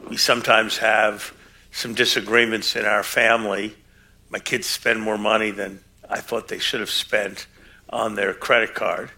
We 0.10 0.16
sometimes 0.16 0.78
have 0.78 1.34
some 1.72 1.94
disagreements 1.94 2.78
in 2.78 2.86
our 2.86 3.04
family. 3.04 3.76
My 4.30 4.40
kids 4.40 4.68
spend 4.68 5.02
more 5.02 5.18
money 5.18 5.52
than 5.52 5.84
I 6.14 6.20
thought 6.20 6.48
they 6.48 6.60
should 6.60 6.80
have 6.80 6.92
spent 6.92 7.48
on 7.90 8.14
their 8.14 8.36
credit 8.36 8.76
card. 8.76 9.10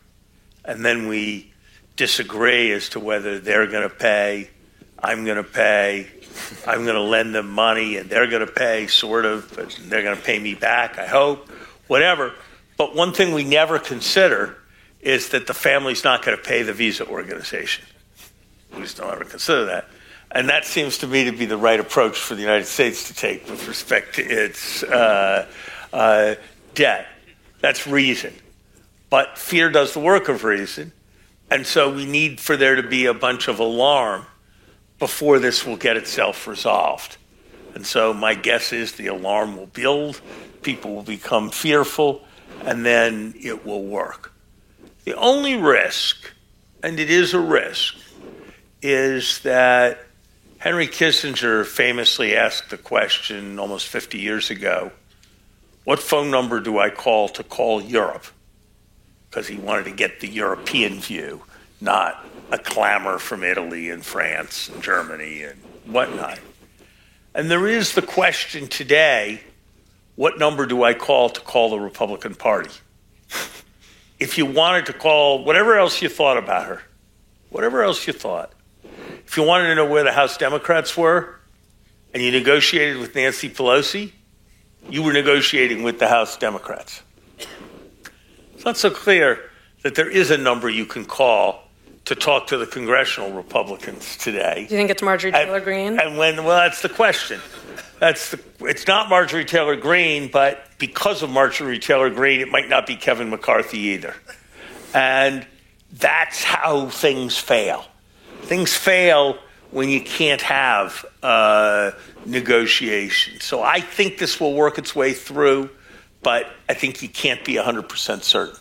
And 0.63 0.85
then 0.85 1.09
we 1.09 1.51
disagree 1.97 2.71
as 2.71 2.87
to 2.89 3.01
whether 3.01 3.37
they're 3.37 3.67
going 3.67 3.83
to 3.83 3.93
pay, 3.93 4.49
I'm 4.97 5.25
going 5.25 5.35
to 5.35 5.43
pay, 5.43 6.07
I'm 6.67 6.83
going 6.83 6.95
to 6.95 7.01
lend 7.01 7.35
them 7.35 7.49
money, 7.49 7.97
and 7.97 8.09
they're 8.09 8.27
going 8.27 8.47
to 8.47 8.51
pay, 8.51 8.87
sort 8.87 9.25
of, 9.25 9.53
they're 9.89 10.03
going 10.03 10.15
to 10.15 10.23
pay 10.23 10.39
me 10.39 10.55
back, 10.55 10.97
I 10.97 11.05
hope, 11.05 11.49
whatever. 11.87 12.33
But 12.77 12.95
one 12.95 13.11
thing 13.11 13.33
we 13.33 13.43
never 13.43 13.77
consider 13.77 14.57
is 15.01 15.29
that 15.29 15.47
the 15.47 15.53
family's 15.53 16.05
not 16.05 16.23
going 16.23 16.37
to 16.37 16.43
pay 16.43 16.63
the 16.63 16.73
visa 16.73 17.05
organization. 17.05 17.83
We 18.73 18.83
just 18.83 18.95
don't 18.95 19.11
ever 19.11 19.25
consider 19.25 19.65
that. 19.65 19.89
And 20.31 20.47
that 20.47 20.63
seems 20.63 20.99
to 20.99 21.07
me 21.07 21.25
to 21.25 21.33
be 21.33 21.45
the 21.45 21.57
right 21.57 21.79
approach 21.79 22.17
for 22.17 22.35
the 22.35 22.41
United 22.41 22.67
States 22.67 23.09
to 23.09 23.13
take 23.13 23.49
with 23.49 23.67
respect 23.67 24.15
to 24.15 24.21
its 24.21 24.81
uh, 24.83 25.45
uh, 25.91 26.35
debt. 26.75 27.07
That's 27.61 27.87
reason. 27.87 28.33
But 29.09 29.37
fear 29.37 29.69
does 29.69 29.93
the 29.93 29.99
work 29.99 30.29
of 30.29 30.43
reason. 30.43 30.91
And 31.49 31.65
so 31.65 31.93
we 31.93 32.05
need 32.05 32.39
for 32.39 32.57
there 32.57 32.75
to 32.75 32.83
be 32.83 33.05
a 33.05 33.13
bunch 33.13 33.47
of 33.47 33.59
alarm 33.59 34.25
before 34.99 35.39
this 35.39 35.65
will 35.65 35.77
get 35.77 35.97
itself 35.97 36.47
resolved. 36.47 37.17
And 37.73 37.85
so 37.85 38.13
my 38.13 38.33
guess 38.33 38.71
is 38.71 38.93
the 38.93 39.07
alarm 39.07 39.57
will 39.57 39.67
build, 39.67 40.21
people 40.61 40.95
will 40.95 41.03
become 41.03 41.49
fearful, 41.49 42.25
and 42.63 42.85
then 42.85 43.33
it 43.37 43.65
will 43.65 43.83
work. 43.83 44.31
The 45.03 45.13
only 45.15 45.55
risk, 45.55 46.31
and 46.81 46.99
it 46.99 47.09
is 47.09 47.33
a 47.33 47.39
risk, 47.39 47.95
is 48.81 49.39
that 49.39 49.99
Henry 50.57 50.87
Kissinger 50.87 51.65
famously 51.65 52.35
asked 52.35 52.69
the 52.69 52.77
question 52.77 53.59
almost 53.59 53.87
50 53.87 54.17
years 54.17 54.49
ago 54.49 54.91
what 55.85 55.99
phone 55.99 56.29
number 56.29 56.59
do 56.59 56.77
I 56.77 56.89
call 56.89 57.29
to 57.29 57.43
call 57.43 57.81
Europe? 57.81 58.27
because 59.35 59.49
he 59.49 59.57
wanted 59.57 59.83
to 59.83 59.91
get 59.91 60.21
the 60.21 60.29
European 60.29 60.97
view, 61.01 61.41
not 61.81 62.25
a 62.51 62.57
clamor 62.57 63.19
from 63.19 63.43
Italy 63.43 63.89
and 63.89 64.01
France 64.05 64.69
and 64.69 64.81
Germany 64.81 65.43
and 65.43 65.59
whatnot. 65.85 66.39
And 67.33 67.51
there 67.51 67.67
is 67.67 67.95
the 67.95 68.01
question 68.01 68.69
today 68.69 69.41
what 70.15 70.39
number 70.39 70.65
do 70.65 70.83
I 70.83 70.93
call 70.93 71.27
to 71.27 71.41
call 71.41 71.69
the 71.69 71.79
Republican 71.81 72.33
Party? 72.33 72.69
if 74.21 74.37
you 74.37 74.45
wanted 74.45 74.85
to 74.85 74.93
call 74.93 75.43
whatever 75.43 75.77
else 75.77 76.01
you 76.01 76.07
thought 76.07 76.37
about 76.37 76.67
her, 76.67 76.81
whatever 77.49 77.83
else 77.83 78.07
you 78.07 78.13
thought, 78.13 78.53
if 79.25 79.35
you 79.35 79.43
wanted 79.43 79.67
to 79.67 79.75
know 79.75 79.85
where 79.85 80.05
the 80.05 80.13
House 80.13 80.37
Democrats 80.37 80.95
were 80.95 81.41
and 82.13 82.23
you 82.23 82.31
negotiated 82.31 82.99
with 82.99 83.15
Nancy 83.15 83.49
Pelosi, 83.49 84.13
you 84.89 85.03
were 85.03 85.13
negotiating 85.13 85.83
with 85.83 85.99
the 85.99 86.07
House 86.07 86.37
Democrats 86.37 87.01
It's 88.53 88.65
not 88.65 88.77
so 88.77 88.89
clear 88.89 89.49
that 89.83 89.95
there 89.95 90.09
is 90.09 90.31
a 90.31 90.37
number 90.37 90.69
you 90.69 90.85
can 90.85 91.05
call 91.05 91.63
to 92.05 92.15
talk 92.15 92.47
to 92.47 92.57
the 92.57 92.67
congressional 92.67 93.31
Republicans 93.31 94.15
today. 94.17 94.65
Do 94.67 94.75
you 94.75 94.79
think 94.79 94.91
it's 94.91 95.01
Marjorie 95.01 95.31
Taylor 95.31 95.59
Greene? 95.59 95.99
And 95.99 96.17
when, 96.17 96.43
well, 96.43 96.57
that's 96.57 96.81
the 96.81 96.89
question. 96.89 97.41
That's 97.99 98.31
the, 98.31 98.39
it's 98.61 98.85
not 98.87 99.09
Marjorie 99.09 99.45
Taylor 99.45 99.75
Greene, 99.75 100.29
but 100.31 100.65
because 100.77 101.23
of 101.23 101.29
Marjorie 101.29 101.79
Taylor 101.79 102.09
Greene, 102.09 102.41
it 102.41 102.49
might 102.49 102.69
not 102.69 102.85
be 102.85 102.95
Kevin 102.95 103.29
McCarthy 103.29 103.79
either. 103.79 104.13
And 104.93 105.47
that's 105.93 106.43
how 106.43 106.89
things 106.89 107.37
fail. 107.37 107.85
Things 108.41 108.73
fail 108.73 109.37
when 109.71 109.89
you 109.89 110.01
can't 110.01 110.41
have 110.41 111.05
uh, 111.23 111.91
negotiation. 112.25 113.39
So 113.39 113.61
I 113.61 113.79
think 113.81 114.17
this 114.17 114.39
will 114.39 114.53
work 114.53 114.77
its 114.77 114.95
way 114.95 115.13
through, 115.13 115.69
but 116.21 116.47
I 116.67 116.73
think 116.73 117.01
you 117.01 117.09
can't 117.09 117.43
be 117.45 117.55
100% 117.55 118.23
certain. 118.23 118.59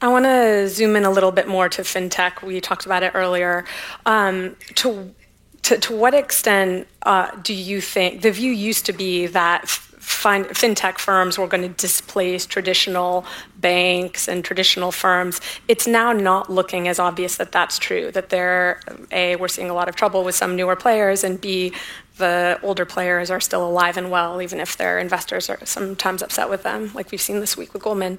I 0.00 0.08
want 0.08 0.26
to 0.26 0.68
zoom 0.68 0.96
in 0.96 1.04
a 1.04 1.10
little 1.10 1.32
bit 1.32 1.48
more 1.48 1.68
to 1.70 1.82
fintech. 1.82 2.42
We 2.42 2.60
talked 2.60 2.84
about 2.84 3.02
it 3.02 3.12
earlier. 3.14 3.64
Um, 4.04 4.56
to, 4.76 5.14
to, 5.62 5.78
to 5.78 5.96
what 5.96 6.14
extent 6.14 6.88
uh, 7.04 7.30
do 7.42 7.54
you 7.54 7.80
think 7.80 8.20
the 8.22 8.30
view 8.30 8.52
used 8.52 8.86
to 8.86 8.92
be 8.92 9.26
that 9.28 9.66
fin- 9.66 10.44
fintech 10.44 10.98
firms 10.98 11.38
were 11.38 11.46
going 11.46 11.62
to 11.62 11.68
displace 11.68 12.44
traditional 12.44 13.24
banks 13.56 14.28
and 14.28 14.44
traditional 14.44 14.92
firms? 14.92 15.40
It's 15.68 15.86
now 15.86 16.12
not 16.12 16.50
looking 16.50 16.86
as 16.86 16.98
obvious 16.98 17.36
that 17.36 17.52
that's 17.52 17.78
true. 17.78 18.10
That 18.12 18.28
they're 18.28 18.80
a 19.10 19.36
we're 19.36 19.48
seeing 19.48 19.70
a 19.70 19.74
lot 19.74 19.88
of 19.88 19.96
trouble 19.96 20.22
with 20.22 20.34
some 20.34 20.54
newer 20.54 20.76
players, 20.76 21.24
and 21.24 21.40
b 21.40 21.72
the 22.16 22.60
older 22.62 22.84
players 22.84 23.30
are 23.30 23.40
still 23.40 23.66
alive 23.66 23.96
and 23.96 24.10
well, 24.10 24.40
even 24.40 24.60
if 24.60 24.76
their 24.76 24.98
investors 24.98 25.50
are 25.50 25.58
sometimes 25.64 26.22
upset 26.22 26.48
with 26.48 26.62
them, 26.62 26.92
like 26.94 27.10
we've 27.10 27.20
seen 27.20 27.40
this 27.40 27.56
week 27.56 27.72
with 27.72 27.82
Goldman. 27.82 28.18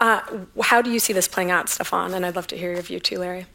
Uh, 0.00 0.20
how 0.62 0.80
do 0.80 0.90
you 0.90 0.98
see 0.98 1.12
this 1.12 1.28
playing 1.28 1.50
out, 1.50 1.68
Stephane? 1.68 2.14
And 2.14 2.24
I'd 2.24 2.36
love 2.36 2.46
to 2.48 2.56
hear 2.56 2.72
your 2.72 2.82
view 2.82 3.00
too, 3.00 3.18
Larry. 3.18 3.46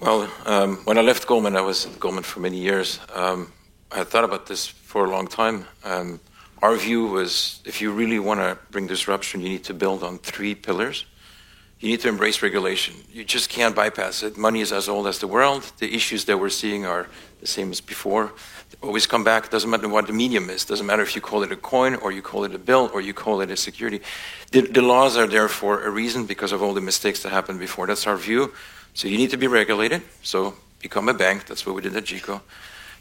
Well, 0.00 0.30
um, 0.46 0.76
when 0.84 0.98
I 0.98 1.02
left 1.02 1.26
Goldman, 1.26 1.56
I 1.56 1.60
was 1.60 1.86
at 1.86 2.00
Goldman 2.00 2.24
for 2.24 2.40
many 2.40 2.58
years. 2.58 2.98
Um, 3.14 3.52
I 3.92 3.98
had 3.98 4.08
thought 4.08 4.24
about 4.24 4.46
this 4.46 4.66
for 4.66 5.04
a 5.04 5.10
long 5.10 5.26
time. 5.26 5.66
Um, 5.84 6.20
our 6.62 6.76
view 6.76 7.06
was 7.06 7.60
if 7.64 7.82
you 7.82 7.92
really 7.92 8.18
want 8.18 8.40
to 8.40 8.58
bring 8.70 8.86
disruption, 8.86 9.40
you 9.40 9.50
need 9.50 9.64
to 9.64 9.74
build 9.74 10.02
on 10.02 10.18
three 10.18 10.54
pillars. 10.54 11.04
You 11.78 11.90
need 11.90 12.00
to 12.00 12.08
embrace 12.08 12.40
regulation. 12.42 12.94
You 13.12 13.24
just 13.24 13.50
can't 13.50 13.76
bypass 13.76 14.22
it. 14.22 14.38
Money 14.38 14.62
is 14.62 14.72
as 14.72 14.88
old 14.88 15.06
as 15.06 15.18
the 15.18 15.26
world. 15.26 15.70
The 15.78 15.94
issues 15.94 16.24
that 16.24 16.38
we're 16.38 16.48
seeing 16.48 16.86
are 16.86 17.06
the 17.40 17.46
same 17.46 17.70
as 17.70 17.82
before 17.82 18.32
always 18.82 19.06
come 19.06 19.24
back. 19.24 19.46
It 19.46 19.50
doesn't 19.50 19.68
matter 19.68 19.88
what 19.88 20.06
the 20.06 20.12
medium 20.12 20.50
is. 20.50 20.64
It 20.64 20.68
doesn't 20.68 20.86
matter 20.86 21.02
if 21.02 21.14
you 21.14 21.20
call 21.20 21.42
it 21.42 21.52
a 21.52 21.56
coin 21.56 21.94
or 21.96 22.12
you 22.12 22.22
call 22.22 22.44
it 22.44 22.54
a 22.54 22.58
bill 22.58 22.90
or 22.92 23.00
you 23.00 23.14
call 23.14 23.40
it 23.40 23.50
a 23.50 23.56
security. 23.56 24.00
The, 24.52 24.62
the, 24.62 24.82
laws 24.82 25.16
are 25.16 25.26
there 25.26 25.48
for 25.48 25.84
a 25.84 25.90
reason 25.90 26.26
because 26.26 26.52
of 26.52 26.62
all 26.62 26.74
the 26.74 26.80
mistakes 26.80 27.22
that 27.22 27.30
happened 27.30 27.58
before. 27.58 27.86
That's 27.86 28.06
our 28.06 28.16
view. 28.16 28.52
So 28.94 29.08
you 29.08 29.18
need 29.18 29.30
to 29.30 29.36
be 29.36 29.46
regulated. 29.46 30.02
So 30.22 30.54
become 30.80 31.08
a 31.08 31.14
bank. 31.14 31.46
That's 31.46 31.66
what 31.66 31.74
we 31.74 31.82
did 31.82 31.96
at 31.96 32.04
Jiko. 32.04 32.40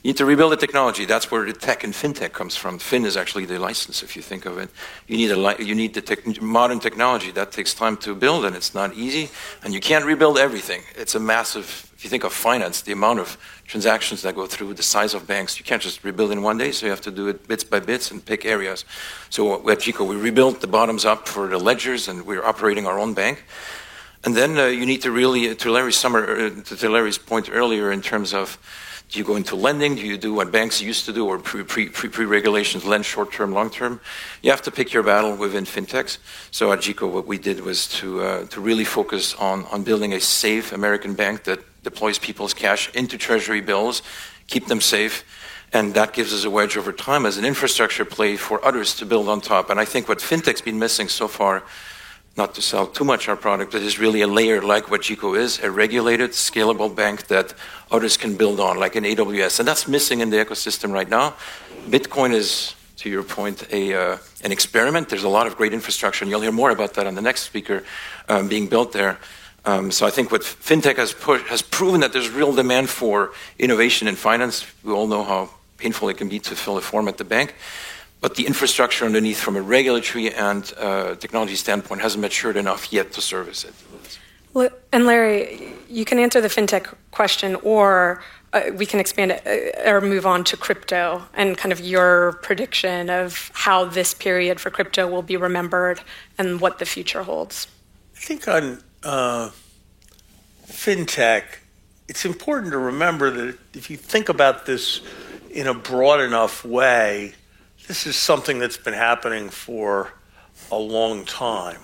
You 0.04 0.10
need 0.10 0.18
to 0.18 0.26
rebuild 0.26 0.52
the 0.52 0.58
technology. 0.58 1.06
That's 1.06 1.32
where 1.32 1.46
the 1.46 1.54
tech 1.54 1.86
and 1.86 1.94
fintech 1.94 2.34
comes 2.34 2.58
from. 2.58 2.78
Fin 2.78 3.06
is 3.06 3.16
actually 3.16 3.46
the 3.46 3.58
license, 3.58 4.04
if 4.04 4.18
you 4.18 4.22
think 4.22 4.46
of 4.46 4.58
it. 4.58 4.70
You 5.08 5.16
need, 5.16 5.32
a, 5.32 5.64
you 5.64 5.76
need 5.76 5.94
the 5.94 6.38
modern 6.42 6.82
technology. 6.82 7.32
That 7.32 7.54
takes 7.54 7.74
time 7.74 7.96
to 7.98 8.14
build, 8.14 8.44
and 8.44 8.54
it's 8.54 8.76
not 8.76 8.96
easy. 8.96 9.30
And 9.64 9.74
you 9.74 9.80
can't 9.80 10.04
rebuild 10.04 10.38
everything. 10.38 10.82
It's 10.98 11.16
a 11.16 11.22
massive, 11.22 11.90
if 11.96 12.04
you 12.04 12.10
think 12.10 12.26
of 12.26 12.34
finance, 12.34 12.82
the 12.82 12.92
amount 12.92 13.22
of 13.22 13.38
transactions 13.66 14.24
that 14.24 14.36
go 14.36 14.46
through, 14.46 14.74
the 14.74 14.84
size 14.84 15.14
of 15.14 15.26
banks, 15.26 15.58
you 15.58 15.64
can't 15.64 15.82
just 15.82 16.04
rebuild 16.04 16.32
in 16.32 16.42
one 16.42 16.58
day, 16.58 16.74
so 16.74 16.86
you 16.86 16.90
have 16.90 17.00
to 17.00 17.12
do 17.12 17.30
it 17.30 17.48
bits 17.48 17.64
by 17.64 17.80
bits 17.80 18.12
and 18.12 18.26
pick 18.26 18.44
areas. 18.44 18.84
So 19.30 19.54
at 19.70 19.80
Jiko, 19.80 20.06
we 20.06 20.18
rebuilt 20.18 20.60
the 20.60 20.68
bottoms 20.68 21.06
up 21.06 21.30
for 21.30 21.48
the 21.48 21.58
ledgers, 21.58 22.10
and 22.10 22.26
we're 22.26 22.44
operating 22.44 22.86
our 22.88 23.00
own 23.00 23.14
bank. 23.14 23.46
And 24.26 24.36
then 24.36 24.58
uh, 24.58 24.66
you 24.66 24.86
need 24.86 25.02
to 25.04 25.12
really, 25.12 25.56
to 25.56 25.72
Larry's, 25.72 25.96
summer, 25.96 26.30
uh, 26.30 26.50
to 26.62 26.90
Larry's 26.90 27.18
point 27.18 27.50
earlier 27.50 27.90
in 27.90 28.02
terms 28.02 28.34
of 28.34 28.58
do 29.14 29.20
you 29.20 29.26
go 29.26 29.36
into 29.36 29.56
lending? 29.56 29.94
Do 29.94 30.02
you 30.02 30.18
do 30.18 30.34
what 30.34 30.52
banks 30.52 30.82
used 30.82 31.06
to 31.06 31.14
do, 31.14 31.28
or 31.28 31.38
pre, 31.38 31.64
pre, 31.64 31.88
pre, 31.88 32.26
regulations, 32.26 32.84
lend 32.84 33.06
short 33.06 33.32
term, 33.32 33.52
long 33.52 33.70
term? 33.70 34.02
You 34.42 34.50
have 34.50 34.64
to 34.64 34.72
pick 34.72 34.92
your 34.92 35.04
battle 35.04 35.36
within 35.36 35.66
fintechs. 35.66 36.18
So 36.50 36.74
at 36.74 36.80
Jiko, 36.80 37.12
what 37.12 37.28
we 37.28 37.38
did 37.38 37.62
was 37.62 37.88
to, 38.00 38.22
uh, 38.22 38.46
to 38.48 38.60
really 38.60 38.84
focus 38.84 39.36
on, 39.36 39.66
on 39.66 39.84
building 39.84 40.14
a 40.14 40.20
safe 40.20 40.74
American 40.74 41.14
bank 41.14 41.44
that 41.44 41.60
deploys 41.84 42.18
people's 42.18 42.56
cash 42.56 42.90
into 42.96 43.20
treasury 43.20 43.62
bills, 43.62 44.02
keep 44.48 44.66
them 44.66 44.82
safe, 44.82 45.24
and 45.72 45.94
that 45.94 46.14
gives 46.14 46.34
us 46.34 46.44
a 46.44 46.50
wedge 46.50 46.76
over 46.76 46.92
time 46.92 47.28
as 47.28 47.38
an 47.38 47.46
infrastructure 47.46 48.06
play 48.06 48.36
for 48.36 48.66
others 48.66 48.96
to 48.96 49.06
build 49.06 49.30
on 49.30 49.42
top. 49.42 49.70
And 49.70 49.80
I 49.80 49.86
think 49.86 50.10
what 50.10 50.22
fintech's 50.22 50.62
been 50.62 50.80
missing 50.80 51.08
so 51.08 51.28
far 51.28 51.62
not 52.36 52.56
to 52.56 52.62
sell 52.62 52.88
too 52.88 53.04
much 53.04 53.30
our 53.30 53.36
product, 53.36 53.72
but 53.72 53.82
is 53.82 54.00
really 54.00 54.22
a 54.22 54.28
layer 54.28 54.62
like 54.62 54.90
what 54.90 55.02
Jiko 55.02 55.38
is, 55.38 55.60
a 55.60 55.70
regulated, 55.70 56.32
scalable 56.32 56.94
bank 56.94 57.28
that 57.28 57.54
others 57.92 58.18
can 58.18 58.36
build 58.36 58.60
on, 58.60 58.80
like 58.80 58.96
an 58.96 59.04
AWS. 59.04 59.60
And 59.60 59.68
that's 59.68 59.88
missing 59.88 60.20
in 60.20 60.32
the 60.32 60.38
ecosystem 60.38 60.92
right 60.92 61.08
now. 61.08 61.36
Bitcoin 61.88 62.34
is, 62.34 62.74
to 62.98 63.10
your 63.10 63.24
point, 63.24 63.72
a, 63.72 63.94
uh, 63.94 64.18
an 64.44 64.52
experiment. 64.52 65.10
There's 65.10 65.24
a 65.24 65.30
lot 65.30 65.46
of 65.46 65.56
great 65.58 65.74
infrastructure, 65.74 66.24
and 66.24 66.32
you'll 66.32 66.42
hear 66.42 66.52
more 66.52 66.72
about 66.72 66.96
that 66.96 67.06
on 67.06 67.14
the 67.14 67.22
next 67.22 67.44
speaker 67.44 67.84
um, 68.28 68.48
being 68.48 68.68
built 68.68 68.94
there. 68.94 69.20
Um, 69.66 69.92
so 69.92 70.08
I 70.08 70.10
think 70.10 70.32
what 70.32 70.42
fintech 70.42 70.98
has, 70.98 71.14
pushed, 71.14 71.46
has 71.48 71.62
proven 71.62 72.02
that 72.02 72.14
there's 72.14 72.30
real 72.30 72.54
demand 72.54 72.90
for 72.90 73.32
innovation 73.60 74.08
in 74.08 74.16
finance. 74.16 74.66
We 74.84 74.92
all 74.92 75.08
know 75.08 75.24
how 75.24 75.52
painful 75.78 76.10
it 76.10 76.18
can 76.18 76.30
be 76.30 76.40
to 76.40 76.56
fill 76.56 76.78
a 76.78 76.82
form 76.82 77.08
at 77.08 77.18
the 77.18 77.24
bank 77.24 77.54
but 78.24 78.36
the 78.36 78.48
infrastructure 78.48 79.04
underneath 79.04 79.38
from 79.38 79.58
a 79.58 79.62
regulatory 79.62 80.34
and 80.34 80.72
uh, 80.78 81.14
technology 81.16 81.56
standpoint 81.56 82.00
hasn't 82.00 82.22
matured 82.22 82.56
enough 82.56 82.94
yet 82.94 83.12
to 83.12 83.20
service 83.20 83.66
it. 83.66 83.74
And 84.94 85.06
Larry, 85.06 85.74
you 85.90 86.06
can 86.06 86.20
answer 86.20 86.40
the 86.40 86.48
fintech 86.48 86.96
question, 87.12 87.56
or 87.64 88.24
uh, 88.54 88.62
we 88.76 88.86
can 88.86 89.02
expand 89.02 89.32
it 89.32 89.42
uh, 89.46 89.92
or 89.92 90.00
move 90.00 90.26
on 90.26 90.46
to 90.46 90.56
crypto 90.56 91.22
and 91.34 91.58
kind 91.58 91.74
of 91.74 91.82
your 91.82 92.40
prediction 92.42 93.10
of 93.10 93.52
how 93.54 93.84
this 93.84 94.14
period 94.14 94.62
for 94.62 94.70
crypto 94.70 95.06
will 95.06 95.22
be 95.22 95.36
remembered 95.36 96.00
and 96.38 96.62
what 96.62 96.80
the 96.80 96.86
future 96.86 97.24
holds. 97.24 97.68
I 98.16 98.20
think 98.20 98.48
on 98.48 98.82
uh, 99.04 99.50
fintech, 100.68 101.44
it's 102.08 102.24
important 102.24 102.72
to 102.72 102.78
remember 102.78 103.30
that 103.32 103.58
if 103.74 103.90
you 103.90 103.98
think 103.98 104.30
about 104.30 104.66
this 104.66 105.02
in 105.52 105.68
a 105.68 105.74
broad 105.74 106.22
enough 106.22 106.64
way, 106.64 107.34
this 107.88 108.08
is 108.08 108.16
something 108.16 108.60
that's 108.60 108.78
been 108.78 108.94
happening 108.94 109.50
for 109.50 110.14
a 110.72 110.78
long 110.78 111.26
time. 111.26 111.80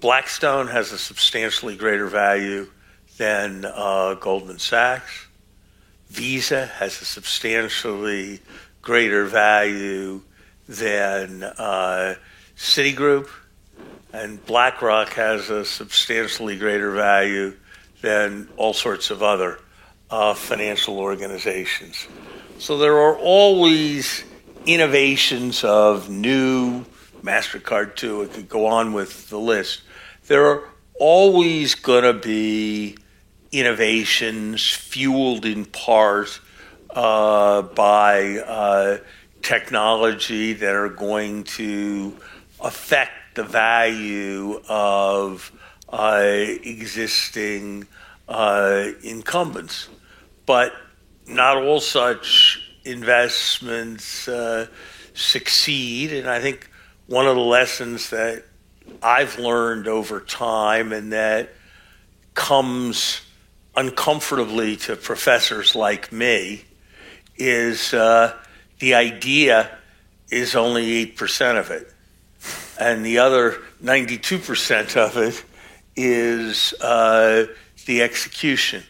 Blackstone 0.00 0.68
has 0.68 0.92
a 0.92 0.98
substantially 0.98 1.76
greater 1.76 2.06
value 2.06 2.70
than 3.16 3.64
uh, 3.64 4.14
Goldman 4.14 4.58
Sachs. 4.58 5.26
Visa 6.08 6.66
has 6.66 7.00
a 7.00 7.04
substantially 7.04 8.40
greater 8.82 9.24
value 9.24 10.22
than 10.68 11.42
uh, 11.42 12.14
Citigroup. 12.56 13.28
And 14.12 14.44
BlackRock 14.46 15.12
has 15.14 15.50
a 15.50 15.64
substantially 15.64 16.56
greater 16.56 16.92
value 16.92 17.56
than 18.00 18.48
all 18.56 18.72
sorts 18.72 19.10
of 19.10 19.22
other 19.22 19.60
uh, 20.10 20.34
financial 20.34 20.98
organizations. 20.98 22.06
So 22.58 22.78
there 22.78 22.96
are 22.98 23.16
always 23.18 24.24
innovations 24.66 25.64
of 25.64 26.10
new 26.10 26.84
MasterCard 27.22 27.96
too, 27.96 28.22
it 28.22 28.32
could 28.32 28.48
go 28.48 28.66
on 28.66 28.92
with 28.92 29.30
the 29.30 29.38
list. 29.38 29.82
There 30.26 30.46
are 30.46 30.68
always 30.98 31.74
going 31.74 32.04
to 32.04 32.14
be 32.14 32.96
innovations 33.52 34.68
fueled 34.70 35.44
in 35.44 35.64
part 35.64 36.40
uh, 36.90 37.62
by 37.62 38.38
uh, 38.38 38.98
technology 39.42 40.52
that 40.54 40.74
are 40.74 40.88
going 40.88 41.44
to 41.44 42.16
affect 42.60 43.36
the 43.36 43.44
value 43.44 44.60
of 44.68 45.52
uh, 45.88 46.22
existing 46.22 47.86
uh, 48.28 48.88
incumbents. 49.02 49.88
But 50.46 50.72
not 51.26 51.56
all 51.56 51.80
such 51.80 52.65
investments 52.86 54.28
uh, 54.28 54.66
succeed. 55.14 56.12
And 56.12 56.28
I 56.28 56.40
think 56.40 56.70
one 57.06 57.26
of 57.26 57.34
the 57.36 57.42
lessons 57.42 58.10
that 58.10 58.44
I've 59.02 59.38
learned 59.38 59.88
over 59.88 60.20
time 60.20 60.92
and 60.92 61.12
that 61.12 61.50
comes 62.34 63.20
uncomfortably 63.74 64.76
to 64.76 64.96
professors 64.96 65.74
like 65.74 66.12
me 66.12 66.64
is 67.36 67.92
uh, 67.92 68.34
the 68.78 68.94
idea 68.94 69.76
is 70.30 70.54
only 70.54 71.06
8% 71.06 71.58
of 71.58 71.70
it. 71.70 71.92
And 72.78 73.04
the 73.04 73.18
other 73.18 73.62
92% 73.82 74.96
of 74.96 75.16
it 75.16 75.44
is 75.96 76.74
uh, 76.80 77.46
the 77.86 78.02
execution 78.02 78.82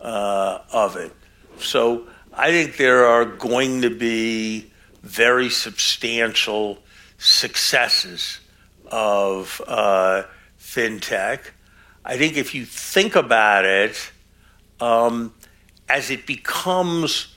uh, 0.00 0.60
of 0.72 0.96
it. 0.96 1.12
So 1.58 2.06
I 2.32 2.52
think 2.52 2.76
there 2.76 3.06
are 3.06 3.24
going 3.24 3.82
to 3.82 3.90
be 3.90 4.70
very 5.02 5.50
substantial 5.50 6.78
successes 7.18 8.38
of 8.86 9.60
uh, 9.66 10.22
fintech. 10.58 11.40
I 12.04 12.16
think 12.16 12.36
if 12.36 12.54
you 12.54 12.64
think 12.64 13.16
about 13.16 13.64
it, 13.64 14.12
um, 14.80 15.34
as 15.88 16.10
it 16.10 16.24
becomes 16.24 17.34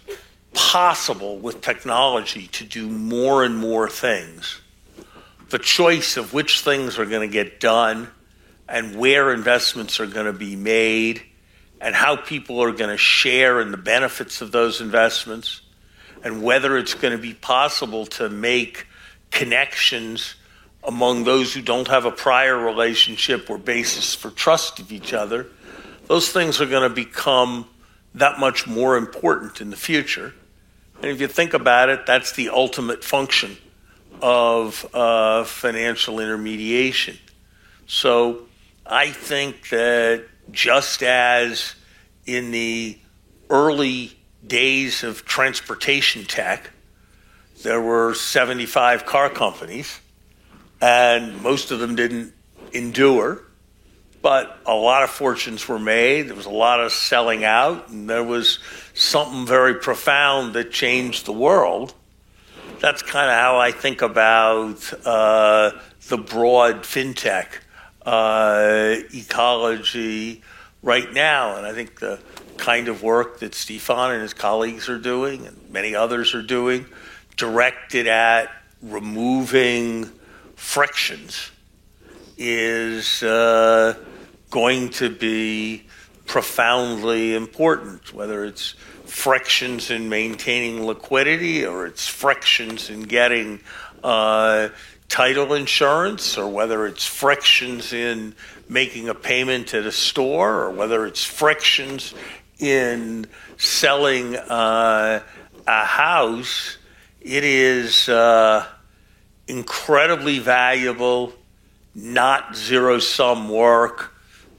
possible 0.53 1.39
with 1.39 1.61
technology 1.61 2.47
to 2.47 2.63
do 2.63 2.87
more 2.87 3.43
and 3.43 3.57
more 3.57 3.89
things, 3.89 4.61
the 5.49 5.57
choice 5.57 6.17
of 6.17 6.33
which 6.33 6.61
things 6.61 6.99
are 6.99 7.05
going 7.05 7.27
to 7.27 7.33
get 7.33 7.59
done 7.59 8.09
and 8.69 8.95
where 8.95 9.33
investments 9.33 9.99
are 9.99 10.05
going 10.05 10.27
to 10.27 10.33
be 10.33 10.55
made 10.55 11.23
and 11.83 11.93
how 11.93 12.15
people 12.15 12.63
are 12.63 12.71
going 12.71 12.89
to 12.89 12.97
share 12.97 13.59
in 13.59 13.71
the 13.71 13.77
benefits 13.77 14.41
of 14.41 14.53
those 14.53 14.79
investments 14.79 15.61
and 16.23 16.41
whether 16.41 16.77
it's 16.77 16.93
going 16.93 17.11
to 17.11 17.21
be 17.21 17.33
possible 17.33 18.05
to 18.05 18.29
make 18.29 18.87
connections 19.31 20.35
among 20.85 21.25
those 21.25 21.53
who 21.53 21.61
don't 21.61 21.89
have 21.89 22.05
a 22.05 22.11
prior 22.11 22.57
relationship 22.57 23.49
or 23.49 23.57
basis 23.57 24.15
for 24.15 24.31
trust 24.31 24.79
of 24.79 24.93
each 24.93 25.11
other, 25.11 25.47
those 26.07 26.29
things 26.29 26.61
are 26.61 26.65
going 26.65 26.87
to 26.87 26.95
become 26.95 27.67
that 28.15 28.39
much 28.39 28.65
more 28.65 28.95
important 28.95 29.59
in 29.59 29.69
the 29.69 29.75
future. 29.75 30.33
And 31.01 31.11
if 31.11 31.19
you 31.19 31.27
think 31.27 31.53
about 31.53 31.89
it, 31.89 32.05
that's 32.05 32.31
the 32.31 32.47
ultimate 32.47 33.03
function 33.03 33.57
of 34.21 34.87
uh, 34.93 35.43
financial 35.43 36.21
intermediation. 36.21 37.17
So 37.87 38.43
I 38.85 39.09
think 39.09 39.67
that 39.69 40.23
just 40.51 41.03
as 41.03 41.75
in 42.25 42.51
the 42.51 42.97
early 43.49 44.11
days 44.45 45.03
of 45.03 45.25
transportation 45.25 46.25
tech, 46.25 46.71
there 47.63 47.81
were 47.81 48.13
75 48.13 49.05
car 49.05 49.29
companies, 49.29 49.99
and 50.81 51.41
most 51.41 51.71
of 51.71 51.79
them 51.79 51.95
didn't 51.95 52.33
endure, 52.73 53.41
but 54.21 54.57
a 54.65 54.73
lot 54.73 55.03
of 55.03 55.09
fortunes 55.09 55.67
were 55.67 55.79
made. 55.79 56.23
There 56.27 56.35
was 56.35 56.45
a 56.45 56.51
lot 56.51 56.81
of 56.81 56.91
selling 56.91 57.43
out, 57.43 57.89
and 57.89 58.09
there 58.09 58.23
was 58.23 58.59
something 58.93 59.45
very 59.45 59.75
profound 59.75 60.53
that 60.53 60.71
changed 60.71 61.25
the 61.25 61.33
world. 61.33 61.93
That's 62.79 63.01
kind 63.01 63.29
of 63.29 63.37
how 63.37 63.57
I 63.57 63.71
think 63.71 64.01
about 64.01 64.93
uh, 65.05 65.71
the 66.07 66.17
broad 66.17 66.83
fintech 66.83 67.47
uh, 68.05 68.95
ecology 69.13 70.41
right 70.81 71.11
now. 71.13 71.57
And 71.57 71.65
I 71.65 71.73
think 71.73 71.99
the 71.99 72.19
kind 72.57 72.87
of 72.87 73.03
work 73.03 73.39
that 73.39 73.55
Stephane 73.55 74.11
and 74.11 74.21
his 74.21 74.33
colleagues 74.33 74.89
are 74.89 74.99
doing, 74.99 75.47
and 75.47 75.69
many 75.71 75.95
others 75.95 76.35
are 76.35 76.43
doing, 76.43 76.85
directed 77.35 78.07
at 78.07 78.49
removing 78.81 80.09
frictions, 80.55 81.51
is 82.37 83.23
uh, 83.23 83.95
going 84.49 84.89
to 84.89 85.09
be 85.09 85.83
profoundly 86.25 87.35
important, 87.35 88.13
whether 88.13 88.45
it's 88.45 88.75
frictions 89.05 89.91
in 89.91 90.09
maintaining 90.09 90.85
liquidity 90.85 91.65
or 91.65 91.85
it's 91.85 92.07
frictions 92.07 92.89
in 92.89 93.01
getting 93.01 93.59
uh, 94.03 94.69
title 95.13 95.53
insurance 95.53 96.39
or 96.39 96.47
whether 96.47 96.87
it's 96.87 97.05
frictions 97.05 97.93
in 97.93 98.33
making 98.67 99.09
a 99.09 99.13
payment 99.13 99.71
at 99.75 99.85
a 99.85 99.91
store 99.91 100.63
or 100.63 100.71
whether 100.71 101.05
it's 101.05 101.23
frictions 101.23 102.15
in 102.57 103.23
selling 103.55 104.35
uh, 104.35 105.21
a 105.67 105.85
house, 105.85 106.77
it 107.21 107.43
is 107.43 108.09
uh, 108.09 108.65
incredibly 109.47 110.39
valuable, 110.39 111.31
not 111.93 112.55
zero 112.55 112.97
sum 112.97 113.49
work, 113.49 114.15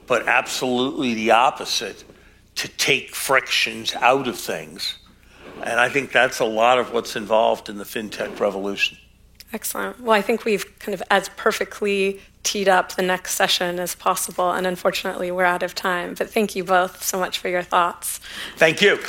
but 0.07 0.25
absolutely 0.25 1.15
the 1.15 1.31
opposite 1.31 2.05
to 2.55 2.69
take 2.69 3.13
frictions 3.13 3.93
out 3.95 4.25
of 4.25 4.39
things. 4.39 4.99
And 5.61 5.81
I 5.81 5.89
think 5.89 6.13
that's 6.13 6.39
a 6.39 6.45
lot 6.45 6.79
of 6.79 6.93
what's 6.93 7.17
involved 7.17 7.67
in 7.67 7.77
the 7.77 7.83
fintech 7.83 8.39
revolution. 8.39 8.97
Excellent. 9.53 9.99
Well, 10.01 10.11
I 10.11 10.21
think 10.21 10.43
we've 10.43 10.77
kind 10.79 10.93
of 10.93 11.01
as 11.09 11.29
perfectly 11.29 12.19
teed 12.43 12.67
up 12.67 12.93
the 12.93 13.01
next 13.01 13.35
session 13.35 13.79
as 13.79 13.95
possible, 13.95 14.51
and 14.51 14.67
unfortunately, 14.67 15.31
we're 15.31 15.45
out 15.45 15.63
of 15.63 15.73
time. 15.73 16.13
But 16.13 16.29
thank 16.29 16.55
you 16.55 16.63
both 16.63 17.03
so 17.03 17.19
much 17.19 17.39
for 17.39 17.49
your 17.49 17.63
thoughts. 17.63 18.19
Thank 18.57 18.81
you. 18.81 18.99